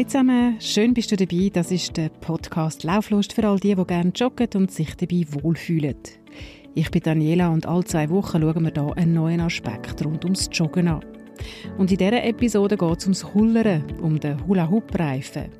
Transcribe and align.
Hallo 0.00 0.08
zusammen, 0.08 0.58
schön 0.62 0.94
bist 0.94 1.12
du 1.12 1.16
dabei. 1.16 1.50
Das 1.52 1.70
ist 1.70 1.94
der 1.94 2.08
Podcast 2.08 2.84
Lauflust 2.84 3.34
für 3.34 3.46
all 3.46 3.60
die, 3.60 3.74
die 3.74 3.84
gerne 3.84 4.12
joggen 4.16 4.48
und 4.54 4.70
sich 4.72 4.94
dabei 4.94 5.26
wohlfühlen. 5.28 5.94
Ich 6.74 6.90
bin 6.90 7.02
Daniela 7.02 7.50
und 7.50 7.66
alle 7.66 7.84
zwei 7.84 8.08
Wochen 8.08 8.40
schauen 8.40 8.64
wir 8.64 8.72
hier 8.72 8.96
einen 8.96 9.12
neuen 9.12 9.42
Aspekt 9.42 10.02
rund 10.02 10.24
ums 10.24 10.48
Joggen 10.50 10.88
an. 10.88 11.04
Und 11.76 11.92
in 11.92 11.98
dieser 11.98 12.24
Episode 12.24 12.78
geht 12.78 12.98
es 12.98 13.04
ums 13.04 13.34
Hullern, 13.34 13.84
um 14.00 14.18
den 14.18 14.42
Hula-Hoop-Reifen. 14.46 15.50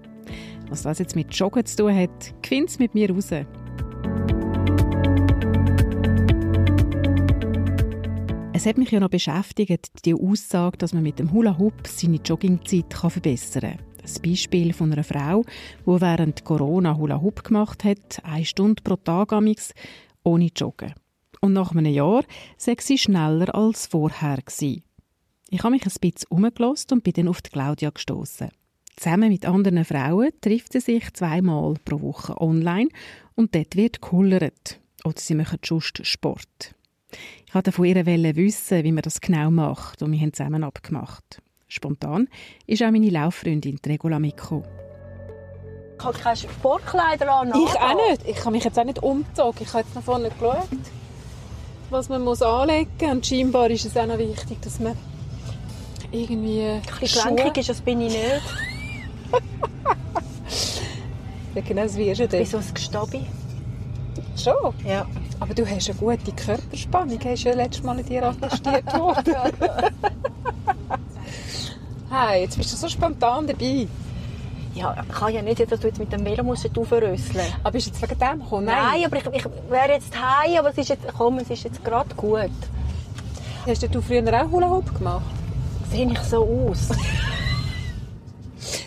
Was 0.71 0.85
das 0.85 1.01
jetzt 1.01 1.17
mit 1.17 1.35
Joggen 1.35 1.67
zu 1.67 1.77
tun 1.77 1.95
hat, 1.95 2.33
es 2.51 2.79
mit 2.79 2.95
mir 2.95 3.11
raus. 3.11 3.29
Es 8.55 8.65
hat 8.65 8.79
mich 8.79 8.91
ja 8.91 9.01
noch 9.01 9.11
beschäftigt, 9.11 9.91
die 10.07 10.15
Aussage, 10.15 10.79
dass 10.79 10.95
man 10.95 11.03
mit 11.03 11.19
dem 11.19 11.31
Hula 11.31 11.59
Hoop 11.59 11.87
seine 11.87 12.21
Joggingzeit 12.25 12.95
verbessern 12.95 13.77
kann. 13.77 13.90
Das 14.01 14.19
Beispiel 14.19 14.73
von 14.73 14.93
einer 14.93 15.05
Frau, 15.05 15.45
die 15.87 16.01
während 16.01 16.45
Corona 16.45 16.97
Hula 16.97 17.21
Hoop 17.21 17.45
gemacht 17.45 17.85
hat, 17.85 18.25
eine 18.25 18.45
Stunde 18.45 18.83
pro 18.83 18.97
Tag 18.97 19.33
amix, 19.33 19.73
ohne 20.23 20.51
Joggen. 20.57 20.95
Und 21.41 21.53
nach 21.53 21.73
einem 21.73 21.93
Jahr 21.93 22.25
sei 22.57 22.77
sie 22.79 22.99
schneller 22.99 23.55
als 23.55 23.87
vorher. 23.87 24.39
Ich 24.49 25.63
habe 25.63 25.71
mich 25.71 25.87
ein 25.87 25.93
bisschen 26.01 26.29
umgelost 26.29 26.93
und 26.93 27.03
bin 27.03 27.13
dann 27.15 27.29
auf 27.29 27.43
die 27.43 27.51
Claudia 27.51 27.91
gestoßen. 27.91 28.51
Zusammen 28.97 29.31
mit 29.31 29.47
anderen 29.47 29.85
Frauen 29.85 30.31
trifft 30.41 30.73
sie 30.73 30.81
sich 30.81 31.13
zweimal 31.15 31.75
pro 31.85 32.01
Woche 32.03 32.39
online 32.41 32.89
und 33.35 33.55
dort 33.55 33.77
wird 33.77 34.03
gekullert. 34.03 34.81
Oder 35.05 35.19
sie 35.19 35.35
machen 35.35 35.59
just 35.63 36.05
Sport. 36.07 36.75
Ich 37.47 37.55
wollte 37.55 37.73
von 37.73 37.87
ihr 37.87 38.07
wissen, 38.07 38.85
wie 38.85 38.93
man 38.93 39.03
das 39.03 39.21
genau 39.21 39.51
macht 39.51 40.03
und 40.03 40.13
wir 40.13 40.21
haben 40.21 40.33
zusammen 40.33 40.65
abgemacht. 40.65 41.43
Spontan 41.71 42.29
ist 42.67 42.83
auch 42.83 42.91
meine 42.91 43.09
Lauffreundin 43.09 43.79
Regula 43.87 44.19
mitgekommen. 44.19 44.65
Ich 45.99 46.05
habe 46.05 46.19
keine 46.19 46.37
Sportkleider 46.37 47.33
an. 47.33 47.49
Ich 47.49 47.79
auch 47.79 48.09
nicht. 48.09 48.27
Ich 48.27 48.41
habe 48.41 48.51
mich 48.51 48.65
jetzt 48.65 48.79
auch 48.79 48.85
nicht 48.85 49.03
umgezogen. 49.03 49.59
Ich 49.61 49.69
habe 49.69 49.85
jetzt 49.85 49.95
nach 49.95 50.03
vorne 50.03 50.31
geschaut, 50.31 50.69
was 51.91 52.09
man 52.09 52.25
muss 52.25 52.43
anlegen 52.43 52.91
muss. 52.99 53.11
Und 53.11 53.27
scheinbar 53.27 53.71
ist 53.71 53.85
es 53.85 53.97
auch 53.97 54.07
noch 54.07 54.19
wichtig, 54.19 54.61
dass 54.63 54.81
man 54.81 54.97
irgendwie 56.11 56.63
Ein 56.63 56.83
bisschen 56.99 57.37
gelenkig 57.37 57.59
ist, 57.59 57.71
das 57.71 57.81
bin 57.83 58.01
ich 58.01 58.13
nicht. 58.13 58.43
ja, 61.55 61.63
genau, 61.63 61.83
das 61.83 61.97
wie 61.97 62.17
schon 62.17 62.29
dort. 62.29 62.43
Wie 62.43 62.47
so 62.47 62.59
ein 62.59 62.75
Gestabi. 62.75 63.27
Schon? 64.37 64.75
Ja. 64.85 65.07
Aber 65.39 65.55
du 65.55 65.65
hast 65.69 65.89
eine 65.89 65.99
gute 65.99 66.33
Körperspannung, 66.33 67.21
hast 67.25 67.45
ja 67.45 67.55
letztes 67.55 67.85
Mal 67.85 68.01
in 68.01 68.07
dir 68.07 68.25
attestiert 68.25 68.93
worden. 68.99 69.35
hey, 72.11 72.43
jetzt 72.43 72.57
bist 72.57 72.73
du 72.73 72.77
so 72.77 72.89
spontan 72.89 73.47
dabei. 73.47 73.87
Ja, 74.75 74.97
ich 75.03 75.15
kann 75.15 75.35
ja 75.35 75.43
nicht, 75.43 75.61
dass 75.71 75.81
du 75.81 75.89
jetzt 75.89 75.99
mit 75.99 76.13
dem 76.13 76.25
Velo 76.25 76.45
musst 76.45 76.67
aufrüsseln 76.79 77.53
Aber 77.63 77.73
bist 77.73 77.87
du 77.87 77.91
jetzt 77.91 78.03
wegen 78.03 78.19
dem 78.19 78.43
gekommen? 78.43 78.67
Nein, 78.67 79.01
Nein 79.01 79.05
aber 79.05 79.17
ich, 79.17 79.27
ich 79.27 79.45
wäre 79.69 79.93
jetzt 79.93 80.15
heim, 80.15 80.59
aber 80.59 80.71
es 80.71 80.79
ist 80.79 80.89
jetzt, 80.91 81.07
komm, 81.17 81.39
es 81.39 81.51
ist 81.51 81.65
jetzt 81.65 81.85
gerade 81.85 82.15
gut. 82.15 82.51
Hast 83.67 83.95
du 83.95 84.01
früher 84.01 84.43
auch 84.43 84.51
Hula 84.51 84.71
Hoop 84.71 84.95
gemacht? 84.97 85.25
Sehe 85.91 86.11
ich 86.11 86.19
so 86.21 86.45
aus? 86.45 86.89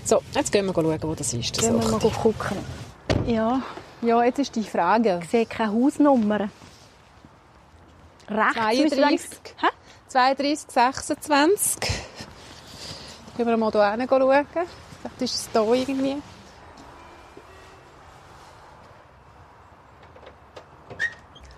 so, 0.05 0.21
jetzt 0.33 0.51
gehen 0.51 0.65
wir 0.65 0.73
schauen, 0.73 0.97
wo 1.01 1.13
das 1.13 1.33
ist. 1.33 1.57
Das 1.57 1.65
gehen 1.65 1.81
wir 1.81 1.87
mal 1.87 1.99
gucken. 1.99 2.57
Ja. 3.27 3.61
Ja, 4.01 4.23
jetzt 4.23 4.39
ist 4.39 4.55
die 4.55 4.63
Frage. 4.63 5.19
Ich 5.23 5.29
sehe 5.29 5.45
keine 5.45 5.73
Hausnummer. 5.73 6.49
Rechts 8.29 8.55
32, 8.55 9.29
Hä? 9.57 9.67
32, 10.07 10.71
26. 10.71 11.77
Gehen 13.35 13.47
wir 13.47 13.57
mal 13.57 13.71
hier 13.71 13.81
schauen. 13.81 14.67
Vielleicht 15.01 15.21
ist 15.21 15.35
es 15.35 15.49
hier 15.51 15.73
irgendwie. 15.73 16.21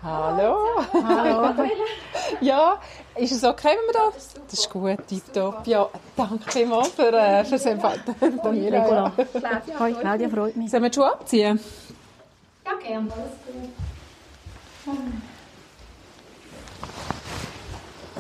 Hallo. 0.01 0.57
Hallo. 0.93 1.53
ja, 2.41 2.79
ist 3.15 3.31
es 3.31 3.43
okay, 3.43 3.69
wenn 3.69 3.87
wir 3.87 3.93
da... 3.93 4.11
Das 4.47 4.59
ist 4.59 4.69
gut, 4.69 5.07
tipptopp. 5.07 5.65
Ja, 5.65 5.89
danke 6.15 6.51
vielmals 6.51 6.89
für, 6.89 7.11
äh, 7.11 7.43
für 7.43 7.51
das 7.51 7.65
Empfangen. 7.65 8.03
Daniela. 8.43 9.11
Hoi, 9.79 9.93
Claudia, 9.93 10.29
freut 10.29 10.55
mich. 10.55 10.69
Sollen 10.69 10.83
wir 10.83 10.89
die 10.89 10.95
Schuhe 10.95 11.11
abziehen? 11.11 11.59
Ja, 12.65 12.73
gerne, 12.75 13.11
alles 13.11 13.31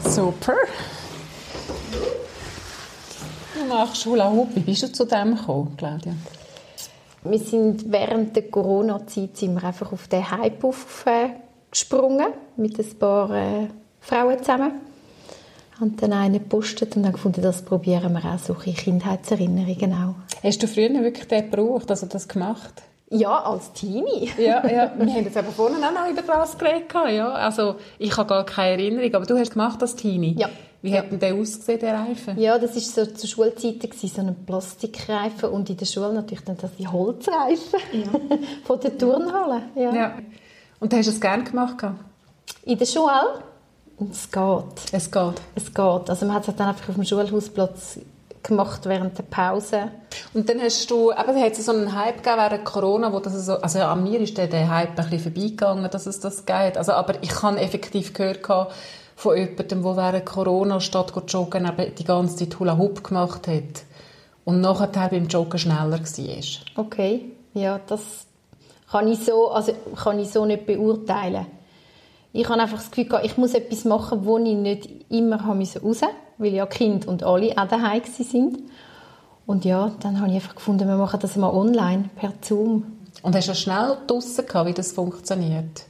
gut. 0.03 0.11
Super. 0.11 0.55
Du 3.55 3.63
machst 3.67 4.05
Hula 4.05 4.29
Hoop. 4.29 4.53
Wie 4.53 4.59
bist 4.59 4.83
du 4.83 4.91
zu 4.91 5.05
dem 5.05 5.35
gekommen, 5.35 5.75
Claudia? 5.77 6.13
Wir 7.23 7.39
sind 7.39 7.89
während 7.89 8.35
der 8.35 8.49
Corona-Zeit 8.49 9.37
sind 9.37 9.55
wir 9.55 9.63
einfach 9.63 9.93
auf 9.93 10.09
den 10.09 10.29
Hype 10.29 10.61
aufgesprungen 10.61 12.33
mit 12.57 12.77
ein 12.77 12.99
paar 12.99 13.31
äh, 13.31 13.67
Frauen 14.01 14.39
zusammen. 14.39 14.73
Haben 15.79 15.95
dann 15.95 16.13
einen 16.13 16.33
gepostet 16.33 16.97
und 16.97 17.03
dann 17.03 17.13
gefunden, 17.13 17.41
das 17.41 17.63
probieren 17.63 18.11
wir 18.11 18.25
auch, 18.25 18.39
solche 18.39 18.73
Kindheitserinnerungen 18.73 19.93
auch. 19.93 20.43
Hast 20.43 20.61
du 20.61 20.67
früher 20.67 20.89
wirklich 20.89 21.27
den 21.27 21.49
gebraucht, 21.49 21.89
also 21.89 22.07
das 22.07 22.27
gemacht? 22.27 22.83
Ja, 23.09 23.39
als 23.39 23.71
Teenie. 23.71 24.31
ja, 24.37 24.67
ja. 24.67 24.91
Wir 24.97 25.13
haben 25.13 25.23
jetzt 25.23 25.37
aber 25.37 25.51
vorhin 25.51 25.81
auch 25.83 25.93
noch 25.93 26.09
über 26.09 26.23
das 26.23 26.57
geredet. 26.57 26.91
Ja. 27.11 27.31
Also, 27.31 27.75
ich 27.99 28.17
habe 28.17 28.27
gar 28.27 28.45
keine 28.45 28.81
Erinnerung, 28.81 29.13
aber 29.13 29.25
du 29.25 29.37
hast 29.37 29.51
gemacht 29.51 29.81
als 29.81 29.95
Teenie. 29.95 30.35
Ja. 30.37 30.49
Wie 30.85 30.91
ja. 30.91 30.99
hat 30.99 31.11
denn 31.11 31.17
der 31.17 31.33
ausgesehen, 31.33 31.79
der 31.79 31.95
Reifen? 31.95 32.39
Ja, 32.39 32.59
das 32.59 32.75
war 32.75 33.05
so 33.05 33.11
zu 33.11 33.25
Schulzeiten, 33.25 33.89
so 33.91 34.21
ein 34.21 34.35
Plastikreifen 34.45 35.49
und 35.49 35.67
in 35.67 35.77
der 35.77 35.87
Schule 35.87 36.13
natürlich 36.13 36.43
dann 36.43 36.57
das 36.57 36.75
die 36.77 36.87
Holzreifen 36.87 37.79
ja. 37.91 38.37
von 38.65 38.79
der 38.79 38.95
Turnhalle. 38.95 39.63
Ja. 39.73 39.95
ja. 39.95 40.17
Und 40.79 40.93
hast 40.93 41.07
du 41.07 41.11
es 41.11 41.19
gerne 41.19 41.43
gemacht? 41.43 41.83
In 42.65 42.77
der 42.77 42.85
Schule? 42.85 43.41
Es 44.11 44.29
geht. 44.29 44.91
Es 44.91 45.09
geht? 45.09 45.41
Es 45.55 45.73
geht. 45.73 46.09
Also 46.09 46.25
man 46.27 46.35
hat 46.35 46.47
es 46.47 46.55
dann 46.55 46.67
einfach 46.67 46.87
auf 46.87 46.93
dem 46.93 47.03
Schulhausplatz 47.03 47.97
gemacht 48.43 48.81
während 48.85 49.17
der 49.17 49.23
Pause. 49.23 49.89
Und 50.35 50.47
dann 50.47 50.61
hast 50.61 50.91
du, 50.91 51.11
eben, 51.11 51.41
hat 51.41 51.53
es 51.53 51.65
so 51.65 51.71
einen 51.71 51.95
Hype 51.95 52.17
gegeben 52.17 52.37
während 52.37 52.63
Corona, 52.63 53.11
wo 53.11 53.19
das 53.19 53.33
so, 53.43 53.53
also 53.55 53.79
an 53.79 54.03
mir 54.03 54.19
ist 54.19 54.37
der, 54.37 54.45
der 54.45 54.69
Hype 54.69 54.89
ein 54.89 55.09
bisschen 55.09 55.33
vorbeigegangen, 55.33 55.89
dass 55.89 56.05
es 56.05 56.19
das 56.19 56.45
geht. 56.45 56.77
Also, 56.77 56.91
aber 56.91 57.15
ich 57.23 57.41
habe 57.41 57.59
effektiv 57.59 58.13
gehört 58.13 58.43
von 59.15 59.37
jemandem, 59.37 59.81
der 59.81 59.97
während 59.97 60.25
Corona 60.25 60.79
statt 60.79 61.13
zu 61.13 61.21
joggen 61.25 61.71
die 61.97 62.03
ganze 62.03 62.35
Zeit 62.35 62.59
Hula 62.59 62.77
Hoop 62.77 63.03
gemacht 63.03 63.47
hat 63.47 63.83
und 64.43 64.61
nachher 64.61 65.09
beim 65.09 65.27
Joggen 65.27 65.57
schneller 65.57 65.99
war. 65.99 66.85
Okay, 66.85 67.31
ja, 67.53 67.79
das 67.87 68.27
kann 68.91 69.07
ich 69.07 69.19
so, 69.19 69.49
also 69.49 69.73
kann 69.95 70.19
ich 70.19 70.29
so 70.29 70.45
nicht 70.45 70.65
beurteilen. 70.65 71.47
Ich 72.33 72.47
habe 72.49 72.61
einfach 72.61 72.77
das 72.77 72.91
Gefühl, 72.91 73.19
ich 73.23 73.37
muss 73.37 73.53
etwas 73.53 73.85
machen, 73.85 74.25
wo 74.25 74.37
ich 74.37 74.55
nicht 74.55 74.89
immer 75.09 75.41
raus 75.41 75.79
musste, 75.81 76.07
weil 76.37 76.53
ja 76.53 76.65
Kind 76.65 77.07
und 77.07 77.23
alle 77.23 77.57
auch 77.57 77.67
daheim 77.67 78.01
sind. 78.05 78.59
Und 79.45 79.63
ja, 79.63 79.91
dann 80.01 80.19
habe 80.19 80.29
ich 80.29 80.35
einfach 80.35 80.55
gefunden, 80.55 80.87
wir 80.87 80.97
machen 80.97 81.19
das 81.21 81.37
mal 81.37 81.49
online, 81.49 82.09
per 82.15 82.33
Zoom. 82.41 82.97
Und 83.21 83.35
hast 83.35 83.47
du 83.47 83.55
schnell 83.55 83.97
draussen 84.07 84.45
gehabt, 84.45 84.67
wie 84.67 84.73
das 84.73 84.91
funktioniert? 84.91 85.83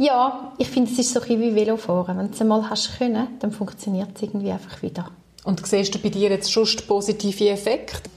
Ja, 0.00 0.52
ich 0.56 0.68
finde, 0.70 0.90
es 0.90 0.98
ist 0.98 1.12
so 1.12 1.20
ein 1.20 1.28
wie 1.28 1.54
Velofahren. 1.54 2.16
Wenn 2.16 2.28
du 2.28 2.32
es 2.32 2.40
einmal 2.40 2.70
hast 2.70 2.96
können, 2.96 3.28
dann 3.38 3.52
funktioniert 3.52 4.08
es 4.14 4.22
irgendwie 4.22 4.50
einfach 4.50 4.80
wieder. 4.80 5.10
Und 5.44 5.66
siehst 5.66 5.94
du 5.94 5.98
bei 5.98 6.08
dir 6.08 6.30
jetzt 6.30 6.50
schon 6.50 6.66
positive 6.88 7.50
Effekte? 7.50 8.08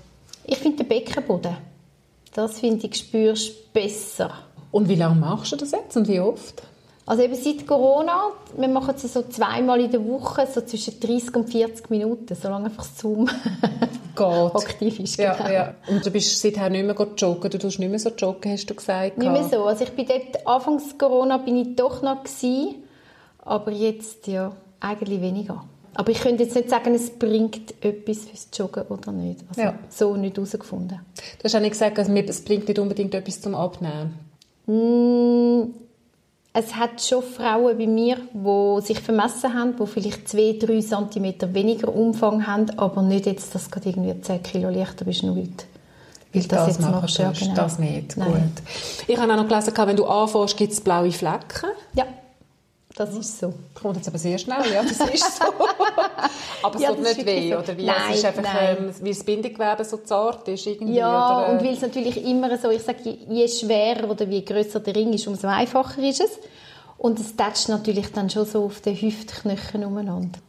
Ich 0.45 0.59
finde 0.59 0.77
den 0.77 0.87
Beckenboden. 0.87 1.57
Das 2.33 2.61
finde 2.61 2.87
ich, 2.87 2.95
spürst 2.95 3.49
du 3.49 3.53
besser. 3.73 4.31
Und 4.71 4.87
wie 4.87 4.95
lange 4.95 5.19
machst 5.19 5.51
du 5.51 5.57
das 5.57 5.71
jetzt 5.71 5.97
und 5.97 6.07
wie 6.07 6.21
oft? 6.21 6.63
Also 7.05 7.21
eben 7.21 7.35
seit 7.35 7.67
Corona, 7.67 8.29
wir 8.55 8.69
machen 8.69 8.95
es 8.95 9.11
so 9.11 9.23
zweimal 9.23 9.81
in 9.81 9.91
der 9.91 10.05
Woche, 10.05 10.47
so 10.47 10.61
zwischen 10.61 11.01
30 11.01 11.35
und 11.35 11.49
40 11.49 11.89
Minuten, 11.89 12.33
solange 12.33 12.67
einfach 12.67 12.85
Zoom 12.85 13.29
aktiv 14.21 14.99
ist. 14.99 15.17
Ja, 15.17 15.33
genau. 15.33 15.49
ja. 15.49 15.73
Und 15.87 16.05
du 16.05 16.11
bist 16.11 16.39
seither 16.39 16.69
nicht 16.69 16.85
mehr 16.85 16.95
joggen, 17.17 17.49
du 17.49 17.57
tust 17.57 17.79
nicht 17.79 17.89
mehr 17.89 17.99
so 17.99 18.09
joggen, 18.09 18.51
hast 18.51 18.69
du 18.69 18.75
gesagt? 18.75 19.17
Nicht 19.17 19.31
mehr 19.31 19.43
so. 19.43 19.63
Also 19.65 19.83
ich 19.83 19.91
bin 19.91 20.05
dort, 20.05 20.45
anfangs 20.47 20.97
Corona 20.97 21.37
bin 21.37 21.57
ich 21.57 21.75
doch 21.75 22.01
noch 22.01 22.23
gewesen, 22.23 22.83
aber 23.39 23.71
jetzt 23.71 24.27
ja, 24.27 24.51
eigentlich 24.79 25.21
weniger. 25.21 25.63
Aber 25.95 26.11
ich 26.11 26.21
könnte 26.21 26.43
jetzt 26.43 26.55
nicht 26.55 26.69
sagen, 26.69 26.95
es 26.95 27.11
bringt 27.11 27.73
etwas 27.83 28.25
fürs 28.25 28.47
Joggen 28.53 28.83
oder 28.87 29.11
nicht. 29.11 29.41
Also 29.49 29.61
ja. 29.61 29.79
so 29.89 30.15
nicht 30.15 30.35
herausgefunden. 30.37 30.99
Du 31.37 31.43
hast 31.43 31.55
auch 31.55 31.59
nicht 31.59 31.73
gesagt, 31.73 31.97
es 31.99 32.41
bringt 32.43 32.67
nicht 32.67 32.79
unbedingt 32.79 33.13
etwas 33.13 33.41
zum 33.41 33.53
Abnehmen. 33.53 34.17
Mm, 34.65 35.73
es 36.53 36.75
hat 36.75 37.01
schon 37.01 37.23
Frauen 37.23 37.77
bei 37.77 37.87
mir, 37.87 38.17
die 38.31 38.81
sich 38.85 38.99
vermessen 38.99 39.53
haben, 39.53 39.75
die 39.75 39.87
vielleicht 39.87 40.27
2-3 40.27 41.09
cm 41.09 41.53
weniger 41.53 41.93
Umfang 41.93 42.45
haben, 42.45 42.69
aber 42.77 43.01
nicht 43.01 43.25
jetzt, 43.25 43.55
dass 43.55 43.69
du 43.69 43.79
irgendwie 43.83 44.21
10 44.21 44.43
Kilo 44.43 44.69
leichter 44.69 45.05
bist, 45.05 45.23
nur 45.23 45.35
nicht. 45.35 45.65
Weil 46.31 46.43
das, 46.43 46.65
das 46.65 46.67
jetzt 46.67 46.81
machst, 46.81 47.17
ja, 47.17 47.31
genau. 47.31 47.55
das 47.55 47.79
nicht. 47.79 48.17
Nein. 48.17 48.31
Gut. 48.31 49.07
Ich 49.07 49.17
habe 49.17 49.31
auch 49.33 49.37
noch 49.37 49.47
gelesen, 49.47 49.73
wenn 49.75 49.95
du 49.95 50.05
anfängst, 50.05 50.57
gibt 50.57 50.73
es 50.73 50.81
blaue 50.81 51.11
Flecken. 51.11 51.69
Ja. 51.93 52.05
Das 52.95 53.11
ist 53.15 53.39
so. 53.39 53.53
Kommt 53.73 53.95
jetzt 53.97 54.07
aber 54.07 54.19
sehr 54.19 54.37
schnell, 54.37 54.71
ja, 54.71 54.83
das 54.83 54.91
ist 55.09 55.37
so. 55.37 55.45
aber 56.63 56.75
es 56.75 56.81
Ja, 56.81 56.89
tut 56.89 57.01
nicht 57.01 57.25
weh, 57.25 57.51
so. 57.51 57.57
oder 57.57 57.75
wie? 57.77 57.85
Nein, 57.85 57.95
es 58.11 58.17
ist 58.17 58.25
einfach, 58.25 58.43
nein. 58.43 58.77
ähm, 58.79 58.93
weil 59.01 59.09
das 59.13 59.23
Bindegewebe 59.23 59.83
so 59.83 59.97
zart 59.97 60.47
ist 60.47 60.67
irgendwie, 60.67 60.95
Ja, 60.95 61.39
oder? 61.39 61.47
äh, 61.47 61.51
und 61.53 61.63
weil 61.65 61.73
es 61.73 61.81
natürlich 61.81 62.23
immer 62.23 62.55
so, 62.59 62.69
ich 62.69 62.83
sage, 62.83 63.17
je, 63.27 63.47
schwerer 63.47 64.09
oder 64.09 64.25
je 64.25 64.41
größer 64.41 64.79
der 64.79 64.95
Ring 64.95 65.11
ist, 65.13 65.25
umso 65.27 65.47
einfacher 65.47 66.03
ist 66.03 66.21
es. 66.21 66.31
Und 66.99 67.19
es 67.19 67.35
tätscht 67.35 67.67
natürlich 67.69 68.11
dann 68.11 68.29
schon 68.29 68.45
so 68.45 68.63
auf 68.65 68.79
den 68.81 68.95
Hüftknochen 68.95 69.83
umeinander. 69.83 70.39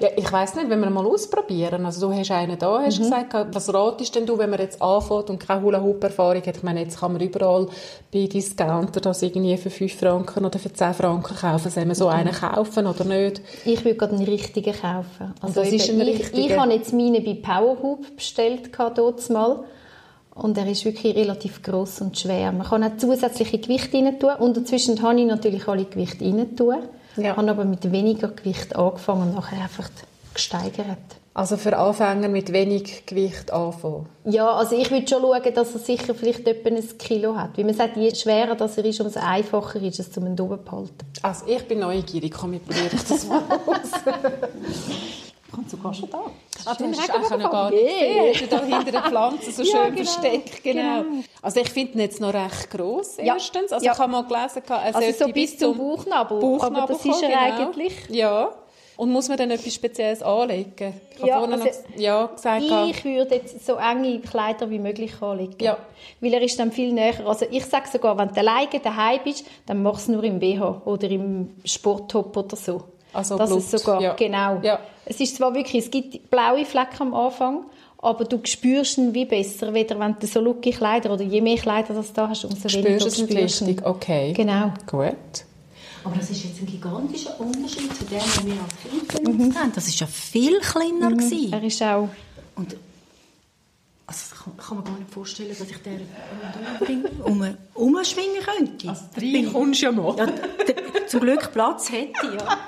Ja, 0.00 0.08
ich 0.16 0.30
weiß 0.32 0.54
nicht, 0.56 0.70
wenn 0.70 0.80
wir 0.80 0.90
mal 0.90 1.06
ausprobieren. 1.06 1.84
Also 1.86 2.08
du 2.08 2.14
hast 2.14 2.30
einen 2.30 2.58
da, 2.58 2.78
Mhm. 2.78 2.84
hast 2.86 2.98
gesagt, 2.98 3.34
was 3.52 3.72
ratest 3.72 4.14
denn 4.14 4.26
du, 4.26 4.38
wenn 4.38 4.50
man 4.50 4.58
jetzt 4.60 4.80
anfängt 4.82 5.30
und 5.30 5.38
keine 5.38 5.62
Hula-Hoop-Erfahrung 5.62 6.42
hat? 6.44 6.56
Ich 6.56 6.62
meine, 6.62 6.80
jetzt 6.80 7.00
kann 7.00 7.12
man 7.12 7.20
überall 7.20 7.68
bei 8.12 8.26
Discounter 8.26 9.00
das 9.00 9.22
irgendwie 9.22 9.56
für 9.56 9.70
5 9.70 9.94
Franken 9.98 10.44
oder 10.44 10.58
für 10.58 10.72
10 10.72 10.94
Franken 10.94 11.36
kaufen. 11.36 11.70
Sollen 11.70 11.86
wir 11.86 11.94
Mhm. 11.94 11.98
so 11.98 12.08
einen 12.08 12.32
kaufen 12.32 12.86
oder 12.86 13.04
nicht? 13.04 13.40
Ich 13.64 13.84
würde 13.84 13.96
gerade 13.96 14.16
einen 14.16 14.24
richtigen 14.24 14.72
kaufen. 14.74 15.34
Also 15.40 15.62
das 15.62 15.72
ist 15.72 15.88
eben, 15.88 16.00
ein 16.00 16.08
ich, 16.08 16.18
richtiger? 16.20 16.46
ich 16.54 16.58
habe 16.58 16.72
jetzt 16.72 16.92
meine 16.92 17.20
bei 17.20 17.34
Powerhoop 17.34 18.16
bestellt, 18.16 18.70
dort 18.96 19.30
mal. 19.30 19.64
Und 20.34 20.56
er 20.56 20.68
ist 20.70 20.84
wirklich 20.84 21.16
relativ 21.16 21.62
gross 21.64 22.00
und 22.00 22.16
schwer. 22.16 22.52
Man 22.52 22.64
kann 22.64 22.84
auch 22.84 22.96
zusätzliche 22.96 23.58
Gewichte 23.58 23.96
rein 23.96 24.20
tun. 24.20 24.30
Und 24.38 24.56
dazwischen 24.56 25.02
habe 25.02 25.18
ich 25.20 25.26
natürlich 25.26 25.66
alle 25.66 25.84
Gewichte 25.84 26.24
rein 26.24 26.54
tun. 26.54 26.76
Ja. 27.22 27.36
habe 27.36 27.50
aber 27.50 27.64
mit 27.64 27.90
weniger 27.90 28.28
Gewicht 28.28 28.76
angefangen 28.76 29.22
und 29.22 29.34
nachher 29.34 29.62
einfach 29.62 29.90
gesteigert. 30.34 30.98
Also 31.34 31.56
für 31.56 31.76
Anfänger 31.76 32.28
mit 32.28 32.52
wenig 32.52 33.06
Gewicht 33.06 33.52
anfangen. 33.52 34.06
Ja, 34.24 34.50
also 34.54 34.74
ich 34.74 34.90
würde 34.90 35.06
schon 35.06 35.22
schauen, 35.22 35.54
dass 35.54 35.72
er 35.72 35.78
sicher 35.78 36.12
vielleicht 36.12 36.48
etwa 36.48 36.68
ein 36.68 36.98
Kilo 36.98 37.36
hat. 37.36 37.56
Wie 37.56 37.62
man 37.62 37.74
sagt, 37.74 37.96
je 37.96 38.12
schwerer 38.12 38.56
das 38.56 38.76
er 38.76 38.84
ist, 38.84 39.00
umso 39.00 39.20
einfacher 39.20 39.80
ist 39.80 40.00
es, 40.00 40.16
um 40.18 40.26
ihn 40.26 40.40
oben 40.40 40.58
zu 40.64 40.72
halten. 40.72 41.06
Also 41.22 41.46
ich 41.46 41.62
bin 41.68 41.78
neugierig, 41.78 42.32
komm, 42.32 42.54
ich 42.54 42.64
probiere 42.64 42.90
das 42.90 43.26
mal 43.28 43.42
aus. 43.66 43.90
Kommt 45.50 45.70
sogar 45.70 45.94
schon 45.94 46.10
da. 46.10 46.20
Ah, 46.66 46.74
du 46.74 46.84
hast 46.88 47.10
auch 47.32 47.38
noch 47.38 47.50
gar 47.50 47.70
nicht 47.70 47.82
Yeah. 47.82 48.32
gesehen. 48.32 48.48
Da 48.50 48.64
hinter 48.64 48.92
den 48.92 49.02
Pflanzen 49.02 49.52
so 49.52 49.62
Ja, 49.62 49.84
schön 49.84 49.94
genau. 49.96 50.04
versteckt. 50.10 50.62
Genau. 50.62 51.02
Genau. 51.02 51.22
Also 51.40 51.60
ich 51.60 51.70
finde 51.70 51.92
ihn 51.94 52.00
jetzt 52.00 52.20
noch 52.20 52.34
recht 52.34 52.70
gross, 52.70 53.16
Ja. 53.16 53.34
erstens. 53.34 53.72
Also 53.72 53.84
Ja. 53.86 53.92
ich 53.92 53.98
habe 53.98 54.12
mal 54.12 54.24
gelesen, 54.24 54.62
er 54.68 54.94
Also 54.94 55.24
so 55.26 55.32
bis 55.32 55.56
zum 55.58 55.76
Bauchnabel. 55.78 56.38
Bauchnabel 56.40 56.76
Aber 56.82 56.92
das 56.92 57.04
ist 57.04 57.10
kommen, 57.12 57.22
er 57.32 57.50
genau. 57.52 57.68
eigentlich. 57.70 57.94
Ja. 58.10 58.50
Und 58.98 59.12
muss 59.12 59.28
man 59.28 59.38
dann 59.38 59.50
etwas 59.52 59.72
Spezielles 59.72 60.22
anlegen? 60.22 61.00
Ich 61.12 61.18
habe 61.20 61.28
Ja, 61.28 61.38
vorhin 61.38 61.52
also 61.54 61.64
noch 61.66 61.98
ja, 61.98 62.26
gesagt, 62.26 62.64
Ich 62.88 63.04
würde 63.04 63.34
jetzt 63.36 63.64
so 63.64 63.76
enge 63.76 64.18
Kleider 64.20 64.68
wie 64.70 64.80
möglich 64.80 65.22
anlegen. 65.22 65.54
Ja. 65.60 65.78
Weil 66.20 66.34
er 66.34 66.42
ist 66.42 66.58
dann 66.58 66.72
viel 66.72 66.92
näher. 66.92 67.14
Also 67.26 67.46
ich 67.48 67.64
sage 67.64 67.88
sogar, 67.88 68.18
wenn 68.18 68.28
du 68.28 68.40
alleine 68.40 68.80
daheim 68.82 69.20
bist, 69.22 69.46
dann 69.66 69.82
mach 69.84 69.98
es 69.98 70.08
nur 70.08 70.24
im 70.24 70.40
BH 70.40 70.82
oder 70.84 71.08
im 71.08 71.54
Sporttop 71.64 72.36
oder 72.36 72.56
so. 72.56 72.82
Also 73.12 73.36
das 73.38 73.50
Blut, 73.50 73.60
ist 73.60 73.70
sogar, 73.70 74.00
ja. 74.00 74.14
genau. 74.14 74.60
Ja. 74.62 74.80
Es 75.04 75.20
ist 75.20 75.36
zwar 75.36 75.54
wirklich, 75.54 75.84
es 75.84 75.90
gibt 75.90 76.30
blaue 76.30 76.64
Flecken 76.64 77.00
am 77.02 77.14
Anfang, 77.14 77.64
aber 77.98 78.24
du 78.24 78.40
spürst 78.44 78.98
ihn 78.98 79.14
wie 79.14 79.24
besser, 79.24 79.72
weder 79.74 79.98
wenn 79.98 80.16
du 80.20 80.26
so 80.26 80.40
lockige 80.40 80.76
Kleider 80.76 81.12
oder 81.12 81.24
je 81.24 81.40
mehr 81.40 81.56
Kleider 81.56 81.94
das 81.94 82.12
da 82.12 82.28
hast, 82.28 82.44
umso 82.44 82.64
weniger 82.72 83.00
spürst 83.00 83.18
du 83.18 83.24
es 83.24 83.30
spürst 83.30 83.60
du 83.60 83.64
ihn. 83.64 83.70
richtig? 83.70 83.86
Okay. 83.86 84.32
Genau. 84.34 84.72
Gut. 84.86 85.44
Aber 86.04 86.16
das 86.16 86.30
ist 86.30 86.44
jetzt 86.44 86.60
ein 86.60 86.66
gigantischer 86.66 87.38
Unterschied 87.40 87.94
zu 87.96 88.04
dem, 88.04 88.18
was 88.18 88.46
wir 88.46 88.52
als 88.52 89.10
Kind 89.10 89.24
benutzt 89.24 89.58
haben. 89.58 89.72
Das 89.74 89.88
war 89.88 89.94
ja 89.94 90.06
viel 90.06 90.60
kleiner. 90.60 91.10
gewesen. 91.10 91.52
Er 91.52 91.62
ist 91.62 91.82
auch 91.82 92.08
Und 92.56 92.76
also, 94.06 94.20
das 94.30 94.40
kann, 94.42 94.56
kann 94.56 94.76
man 94.78 94.84
gar 94.86 94.98
nicht 94.98 95.10
vorstellen, 95.10 95.50
dass 95.50 95.68
ich 95.68 95.76
den 95.82 96.08
unbedingt 96.80 97.24
um, 97.24 97.56
umschwingen 97.74 98.42
könnte. 98.42 98.88
Also 98.88 99.02
drei 99.14 99.44
kommst 99.52 99.82
du 99.82 99.86
ja 99.86 99.92
mal. 99.92 100.16
ja, 100.16 101.06
zum 101.08 101.20
Glück 101.20 101.52
Platz 101.52 101.90
hätte, 101.92 102.26
ja. 102.26 102.58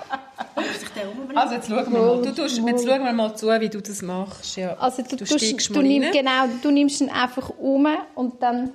Also 1.35 1.55
jetzt 1.55 1.69
schauen 1.69 1.93
wir 1.93 1.99
mal. 2.01 2.23
Du 2.23 2.35
tust, 2.35 2.59
jetzt 2.59 2.87
schauen 2.89 3.05
wir 3.05 3.13
mal 3.13 3.35
zu, 3.35 3.47
wie 3.61 3.69
du 3.69 3.81
das 3.81 4.03
machst. 4.03 4.57
Ja. 4.57 4.77
Also 4.79 5.03
du, 5.03 5.17
du 5.17 5.25
tust- 5.25 5.75
du 5.75 5.83
nimm, 5.83 6.11
genau, 6.13 6.47
du 6.63 6.71
nimmst 6.71 7.01
ihn 7.01 7.11
einfach 7.11 7.51
um 7.59 7.87
und 8.15 8.43
dann 8.43 8.71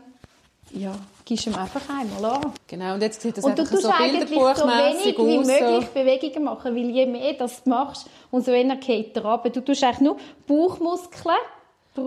ja, 0.71 0.91
gibst 1.23 1.47
ihm 1.47 1.55
einfach 1.55 1.81
einmal 1.89 2.33
an. 2.35 2.51
Genau, 2.67 2.93
und 2.95 3.01
jetzt 3.01 3.21
sieht 3.21 3.37
das 3.37 3.43
Und 3.45 3.59
einfach 3.59 3.77
so 3.77 3.89
eigentlich 3.89 4.29
so 4.29 4.35
bilderbuchmässig 4.35 5.17
wenig 5.17 5.47
wie 5.47 5.63
möglich. 5.63 5.85
Bewegungen 5.89 6.43
machen, 6.43 6.75
weil 6.75 6.89
je 6.89 7.05
mehr 7.05 7.33
das 7.33 7.63
du 7.63 7.69
machst, 7.69 8.07
umso 8.31 8.51
eher 8.51 8.75
geht 8.75 9.15
er 9.15 9.25
runter. 9.25 9.49
Du 9.49 9.61
tust 9.61 9.83
eigentlich 9.83 10.01
nur 10.01 10.17
Bauchmuskeln 10.47 11.35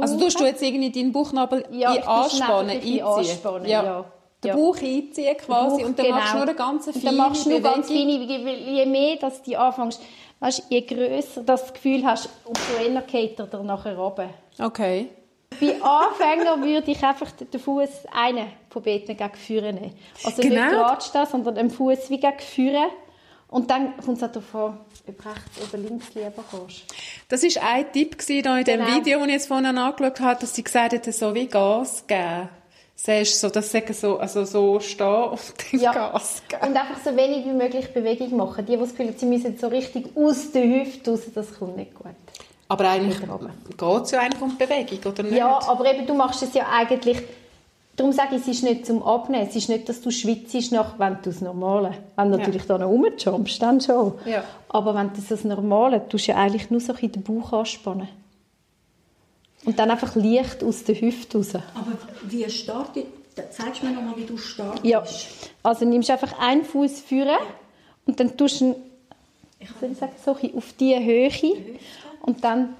Also 0.00 0.18
tust 0.18 0.38
du 0.40 0.44
jetzt 0.44 0.62
irgendwie 0.62 0.90
deinen 0.90 1.12
Bauchnabel 1.12 1.64
Ja, 1.72 1.90
anspannen, 1.90 2.70
einziehen? 2.70 3.02
anspannen, 3.02 3.68
ja. 3.68 4.04
Den 4.44 4.48
Ja. 4.50 4.54
Bauch 4.56 4.76
einziehen 4.76 5.36
quasi 5.36 5.82
Bauch, 5.82 5.86
und 5.88 5.98
dann 5.98 6.10
machst 6.10 6.28
du 6.28 6.32
genau. 6.32 6.34
nur 6.34 6.42
eine 6.42 6.54
ganz 6.54 6.86
Und 6.86 6.92
feine 6.94 7.04
dann 7.06 7.16
machst 7.16 7.46
du 7.46 7.50
nur 7.50 7.60
ganz 7.60 7.88
feine, 7.88 8.20
weil 8.46 8.56
je 8.68 8.86
mehr 8.86 9.16
dass 9.16 9.42
du 9.42 9.58
anfängst, 9.58 10.00
weißt, 10.40 10.62
je 10.68 10.80
grösser 10.82 11.42
das 11.42 11.72
Gefühl 11.74 12.04
hast, 12.06 12.28
umso 12.44 12.60
eher 12.88 13.00
geht 13.02 13.38
er 13.40 13.62
nachher 13.64 13.96
runter. 13.98 14.30
Okay. 14.60 15.08
Bei 15.60 15.74
Anfängern 15.82 16.62
würde 16.64 16.90
ich 16.90 17.02
einfach 17.02 17.32
den 17.32 17.58
Fuß 17.60 17.88
einen 18.12 18.46
von 18.70 18.82
beiden 18.82 19.16
gegen 19.16 19.34
vorne 19.34 19.72
nehmen. 19.72 19.94
Also 20.24 20.42
Genau. 20.42 20.54
nicht 20.60 20.70
gerade 20.70 21.00
stehen, 21.04 21.26
sondern 21.26 21.54
den 21.56 21.70
Fuß 21.70 22.10
wie 22.10 22.20
gegen 22.20 22.38
vorne. 22.38 22.86
Und 23.48 23.70
dann 23.70 23.96
kommt 23.96 24.18
es 24.18 24.22
auch 24.22 24.30
darauf 24.30 24.54
an, 24.54 24.78
ob 25.08 25.24
rechts 25.26 25.68
oder 25.68 25.78
links 25.82 26.14
lieber 26.14 26.44
kannst. 26.50 26.84
Das 27.30 27.42
war 27.42 27.62
ein 27.70 27.92
Tipp 27.92 28.18
da 28.44 28.58
in 28.58 28.64
dem 28.64 28.80
Genau. 28.84 28.94
Video, 28.96 29.18
das 29.18 29.26
ich 29.26 29.32
jetzt 29.32 29.48
vorhin 29.48 29.66
angeschaut 29.66 30.20
habe, 30.20 30.38
dass 30.40 30.54
sie 30.54 30.62
gesagt 30.62 30.92
hat, 30.92 31.04
so 31.12 31.34
wie 31.34 31.46
Gas 31.46 32.06
geben. 32.06 32.50
Siehst 33.00 33.40
so, 33.40 33.48
das 33.48 33.70
sagen 33.70 33.94
so, 33.94 34.18
also 34.18 34.44
so 34.44 34.80
stehen 34.80 35.06
und 35.06 35.40
dann 35.72 35.80
Ja. 35.80 35.92
Gas 35.92 36.42
geben. 36.48 36.66
Und 36.66 36.76
einfach 36.76 36.98
so 37.04 37.16
wenig 37.16 37.46
wie 37.46 37.52
möglich 37.52 37.94
Bewegung 37.94 38.36
machen. 38.36 38.66
Die, 38.66 38.72
die 38.72 38.78
das 38.78 38.90
Gefühl 38.90 39.06
haben, 39.06 39.16
sie 39.16 39.26
müssen 39.26 39.56
so 39.56 39.68
richtig 39.68 40.16
aus 40.16 40.50
der 40.50 40.64
Hüfte 40.64 41.12
raus, 41.12 41.20
das 41.32 41.56
kommt 41.56 41.76
nicht 41.76 41.94
gut. 41.94 42.08
Aber 42.66 42.90
eigentlich 42.90 43.20
geht 43.20 44.02
es 44.02 44.10
ja 44.10 44.18
eigentlich 44.18 44.42
um 44.42 44.50
die 44.50 44.64
Bewegung, 44.64 45.12
oder 45.12 45.22
nicht? 45.22 45.36
Ja, 45.36 45.60
aber 45.68 45.94
eben, 45.94 46.06
du 46.08 46.14
machst 46.14 46.42
es 46.42 46.52
ja 46.54 46.66
eigentlich... 46.76 47.18
Darum 47.94 48.12
sage 48.12 48.34
ich, 48.34 48.42
es 48.42 48.48
ist 48.48 48.64
nicht 48.64 48.84
zum 48.84 49.00
Abnehmen. 49.02 49.46
Es 49.48 49.54
ist 49.54 49.68
nicht, 49.68 49.88
dass 49.88 50.00
du 50.00 50.10
schwitzt, 50.10 50.72
nach, 50.72 50.98
wenn 50.98 51.18
du 51.22 51.30
das 51.30 51.40
Normale... 51.40 51.94
Wenn 52.16 52.32
du 52.32 52.38
natürlich 52.38 52.66
da 52.66 52.78
noch 52.78 52.88
rumjumpst, 52.88 53.62
dann 53.62 53.80
schon. 53.80 54.14
Ja. 54.24 54.42
Aber 54.68 54.96
wenn 54.96 55.12
du 55.12 55.22
das 55.26 55.44
Normale... 55.44 56.06
tust 56.08 56.26
du 56.26 56.32
ja 56.32 56.38
eigentlich 56.38 56.68
nur 56.68 56.80
so 56.80 56.92
ein 56.92 56.98
bisschen 56.98 57.12
den 57.12 57.22
Bauch 57.22 57.52
anspannen. 57.52 58.08
Und 59.64 59.78
dann 59.78 59.90
einfach 59.90 60.14
leicht 60.14 60.62
aus 60.62 60.84
der 60.84 61.00
Hüfte 61.00 61.38
raus. 61.38 61.54
Aber 61.54 61.92
wie 62.22 62.48
startet... 62.48 63.06
Zeigst 63.50 63.82
du 63.82 63.86
mir 63.86 63.92
noch 63.92 64.02
mal, 64.02 64.16
wie 64.16 64.24
du 64.24 64.36
startest? 64.36 64.84
Ja. 64.84 65.04
Also 65.62 65.84
nimmst 65.84 66.10
einfach 66.10 66.36
einen 66.40 66.64
Fuß 66.64 67.00
führen 67.00 67.36
und 68.04 68.18
dann 68.18 68.36
tust 68.36 68.60
du 68.60 68.64
ihn, 68.64 68.74
ich 69.60 69.68
soll 69.80 69.94
sagen, 69.94 70.12
so 70.24 70.32
auf 70.32 70.72
diese 70.78 71.04
Höhe 71.04 71.30
und 72.22 72.42
dann 72.42 72.74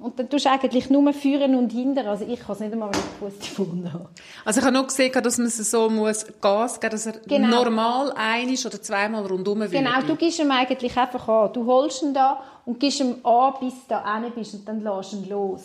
und 0.00 0.18
dann 0.18 0.28
tust 0.28 0.44
du 0.44 0.50
eigentlich 0.50 0.90
nur 0.90 1.12
führen 1.14 1.54
und 1.54 1.70
hindern. 1.70 2.08
Also 2.08 2.26
ich 2.28 2.40
kann 2.40 2.54
es 2.54 2.60
nicht 2.60 2.72
einmal, 2.72 2.90
wenn 2.92 2.98
ich 2.98 3.06
den 3.06 3.30
Fuß 3.30 3.38
gefunden 3.38 3.92
habe. 3.92 4.08
Also 4.44 4.60
ich 4.60 4.66
habe 4.66 4.74
noch 4.76 4.86
gesehen, 4.86 5.12
dass 5.12 5.38
man 5.38 5.46
es 5.46 5.70
so 5.70 5.88
muss 5.88 6.26
Gas 6.40 6.80
geben 6.80 6.90
dass 6.90 7.06
er 7.06 7.12
Genau. 7.26 7.64
normal 7.64 8.12
ein 8.16 8.48
oder 8.50 8.82
zweimal 8.82 9.24
rundum 9.24 9.60
will. 9.60 9.68
Genau, 9.68 10.02
du 10.06 10.16
gibst 10.16 10.40
ihm 10.40 10.50
eigentlich 10.50 10.96
einfach 10.96 11.26
an. 11.28 11.52
Du 11.52 11.64
holst 11.64 12.02
ihn 12.02 12.12
da 12.12 12.42
und 12.66 12.80
gibst 12.80 13.00
ihm 13.00 13.16
an, 13.24 13.54
bis 13.60 13.74
du 13.74 13.80
da 13.88 14.22
bist 14.34 14.54
und 14.54 14.66
dann 14.68 14.82
lässt 14.82 15.12
ihn 15.12 15.28
los. 15.28 15.62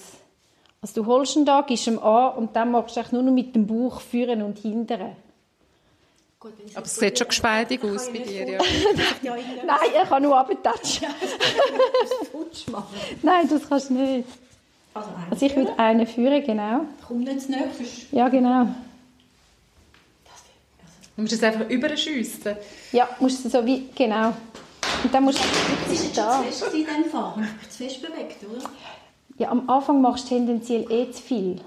Also 0.81 1.01
du 1.01 1.07
holst 1.07 1.35
ihn 1.35 1.45
da, 1.45 1.61
gibst 1.61 1.87
ihm 1.87 1.99
an 1.99 2.35
und 2.35 2.55
dann 2.55 2.71
machst 2.71 2.95
du 2.95 2.99
eigentlich 2.99 3.11
nur 3.11 3.23
noch 3.23 3.33
mit 3.33 3.55
dem 3.55 3.67
Bauch 3.67 4.01
führen 4.01 4.43
und 4.43 4.59
hindern. 4.59 5.15
Gut, 6.39 6.53
Aber 6.73 6.85
es 6.85 6.95
sieht 6.95 7.19
schon 7.19 7.27
geschmeidig 7.27 7.83
aus 7.83 8.07
bei 8.07 8.19
dir, 8.19 8.49
ja. 8.49 8.59
Nein, 9.65 9.77
er 9.93 10.05
kann 10.05 10.23
nur 10.23 10.31
machen. 12.71 12.95
Nein, 13.21 13.49
das 13.49 13.67
kannst 13.67 13.89
du 13.89 13.95
nicht. 13.95 14.29
Also, 14.93 15.09
Also 15.29 15.45
ich 15.45 15.53
würde 15.55 15.77
einen 15.77 16.07
führen, 16.07 16.43
genau. 16.43 16.85
Komm 17.05 17.19
nicht 17.19 17.41
zu 17.41 17.51
nahe. 17.51 17.69
Ja, 18.11 18.29
genau. 18.29 18.67
Du 21.15 21.23
musst 21.23 21.33
es 21.33 21.43
einfach 21.43 21.69
überschiessen. 21.69 22.55
Ja, 22.93 23.09
musst 23.19 23.43
du 23.43 23.49
so 23.49 23.65
wie, 23.65 23.89
genau. 23.93 24.33
Und 25.03 25.13
dann 25.13 25.23
musst 25.23 25.39
du 25.39 25.43
Das 25.89 25.93
ist 25.93 26.17
da. 26.17 26.37
zu 26.37 26.43
fest 26.43 26.73
in 26.73 26.85
dem 26.85 27.05
Fall. 27.09 27.33
Ich 27.61 27.69
zu 27.69 27.83
fest 27.83 28.01
bewegt, 28.01 28.43
oder? 28.43 28.69
Ja, 29.37 29.49
am 29.51 29.69
Anfang 29.69 30.01
machst 30.01 30.25
du 30.25 30.35
tendenziell 30.35 30.91
eh 30.91 31.09
zu 31.11 31.21
viel. 31.21 31.61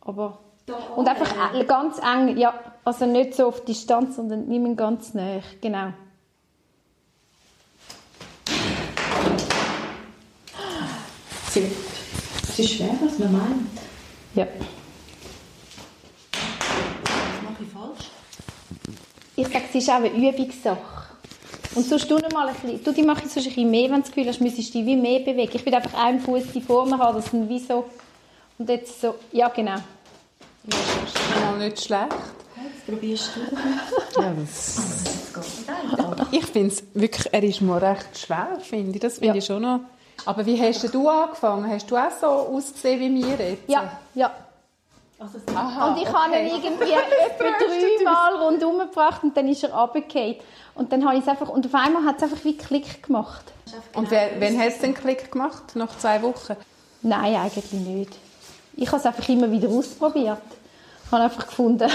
Aber... 0.00 0.38
Da 0.66 0.74
Und 0.94 1.08
einfach 1.08 1.54
äh, 1.54 1.64
ganz 1.64 1.98
eng, 1.98 2.36
ja. 2.36 2.54
Also 2.84 3.06
nicht 3.06 3.34
so 3.34 3.48
auf 3.48 3.64
Distanz, 3.64 4.14
sondern 4.16 4.46
nimm 4.46 4.64
ihn 4.66 4.76
ganz 4.76 5.12
nah. 5.12 5.40
Genau. 5.60 5.92
Sehr 11.50 11.62
gut. 11.64 11.76
Es 12.48 12.58
ist 12.58 12.70
schwer, 12.70 12.94
was 13.02 13.18
man 13.18 13.32
meint. 13.32 13.66
Ja. 14.34 14.46
Was 16.32 17.42
mache 17.50 17.62
ich 17.64 17.68
falsch? 17.68 18.10
Ich 19.36 19.46
sage, 19.48 19.64
es 19.68 19.74
ist 19.74 19.90
auch 19.90 19.94
eine 19.96 20.08
Übungssache. 20.10 21.01
Und 21.74 21.86
sonst 21.86 22.08
tu 22.08 22.18
mal 22.34 22.48
ein 22.48 22.54
bisschen, 22.54 22.84
du 22.84 22.92
die 22.92 23.02
machst 23.02 23.22
sonst 23.30 23.36
ein 23.46 23.54
bisschen 23.54 23.70
mehr, 23.70 23.84
wenn 23.90 23.96
du 23.96 24.00
das 24.02 24.08
Gefühl 24.10 24.28
hast, 24.28 24.40
müsstest 24.40 24.74
du 24.74 24.78
dich 24.78 24.86
wie 24.86 24.96
mehr 24.96 25.20
bewegen. 25.20 25.50
Ich 25.54 25.64
will 25.64 25.74
einfach 25.74 25.94
einen 26.04 26.20
Fuß 26.20 26.44
die 26.54 26.60
Form 26.60 26.98
haben, 26.98 27.16
das 27.16 27.30
sind 27.30 27.48
wie 27.48 27.58
so, 27.58 27.84
und 28.58 28.68
jetzt 28.68 29.00
so, 29.00 29.14
ja 29.32 29.48
genau. 29.48 29.76
Das 30.64 30.78
ist 30.78 31.40
mal 31.44 31.58
nicht 31.58 31.82
schlecht. 31.82 32.08
probierst 32.86 33.30
du. 33.34 34.20
Ja, 34.20 34.32
das 34.38 34.80
ich 36.30 36.44
finde 36.46 36.68
es 36.68 36.84
wirklich, 36.94 37.32
er 37.32 37.42
ist 37.42 37.60
mir 37.62 37.80
recht 37.80 38.18
schwer, 38.18 38.58
finde 38.60 38.92
ich. 38.92 39.00
Das 39.00 39.14
finde 39.14 39.28
Ja. 39.28 39.34
ich 39.36 39.44
schon 39.44 39.62
noch. 39.62 39.80
Aber 40.24 40.44
wie 40.46 40.60
hast 40.60 40.92
du 40.94 41.08
angefangen? 41.08 41.68
Hast 41.70 41.90
du 41.90 41.96
auch 41.96 42.10
so 42.20 42.26
ausgesehen 42.26 43.00
wie 43.00 43.24
wir 43.24 43.44
jetzt? 43.48 43.62
Ja, 43.68 43.90
ja. 44.14 44.30
Also, 45.22 45.38
Aha, 45.56 45.88
Und 45.88 45.96
ich 45.98 46.08
okay. 46.08 46.12
habe 46.16 46.36
ihn 46.38 46.46
irgendwie 46.46 46.92
etwa 46.92 47.44
dreimal 48.04 48.34
rundherum 48.42 48.78
gebracht 48.78 49.22
und 49.22 49.36
dann 49.36 49.48
ist 49.48 49.62
er 49.62 49.72
runtergefallen. 49.72 50.36
Und 50.74 50.92
dann 50.92 51.04
habe 51.06 51.16
ich 51.16 51.22
es 51.22 51.28
einfach, 51.28 51.48
und 51.48 51.64
auf 51.66 51.74
einmal 51.74 52.04
hat 52.04 52.16
es 52.16 52.22
einfach 52.24 52.44
wie 52.44 52.56
Klick 52.56 53.02
gemacht. 53.02 53.44
Und 53.94 54.10
wer, 54.10 54.30
wann 54.40 54.58
hast 54.58 54.78
du 54.78 54.82
den 54.86 54.94
Klick 54.94 55.30
gemacht? 55.30 55.76
Nach 55.76 55.96
zwei 55.98 56.22
Wochen? 56.22 56.56
Nein, 57.02 57.36
eigentlich 57.36 57.72
nicht. 57.72 58.12
Ich 58.76 58.88
habe 58.88 58.96
es 58.98 59.06
einfach 59.06 59.28
immer 59.28 59.50
wieder 59.50 59.68
ausprobiert. 59.68 60.38
Ich 61.06 61.12
habe 61.12 61.24
einfach 61.24 61.46
gefunden, 61.46 61.90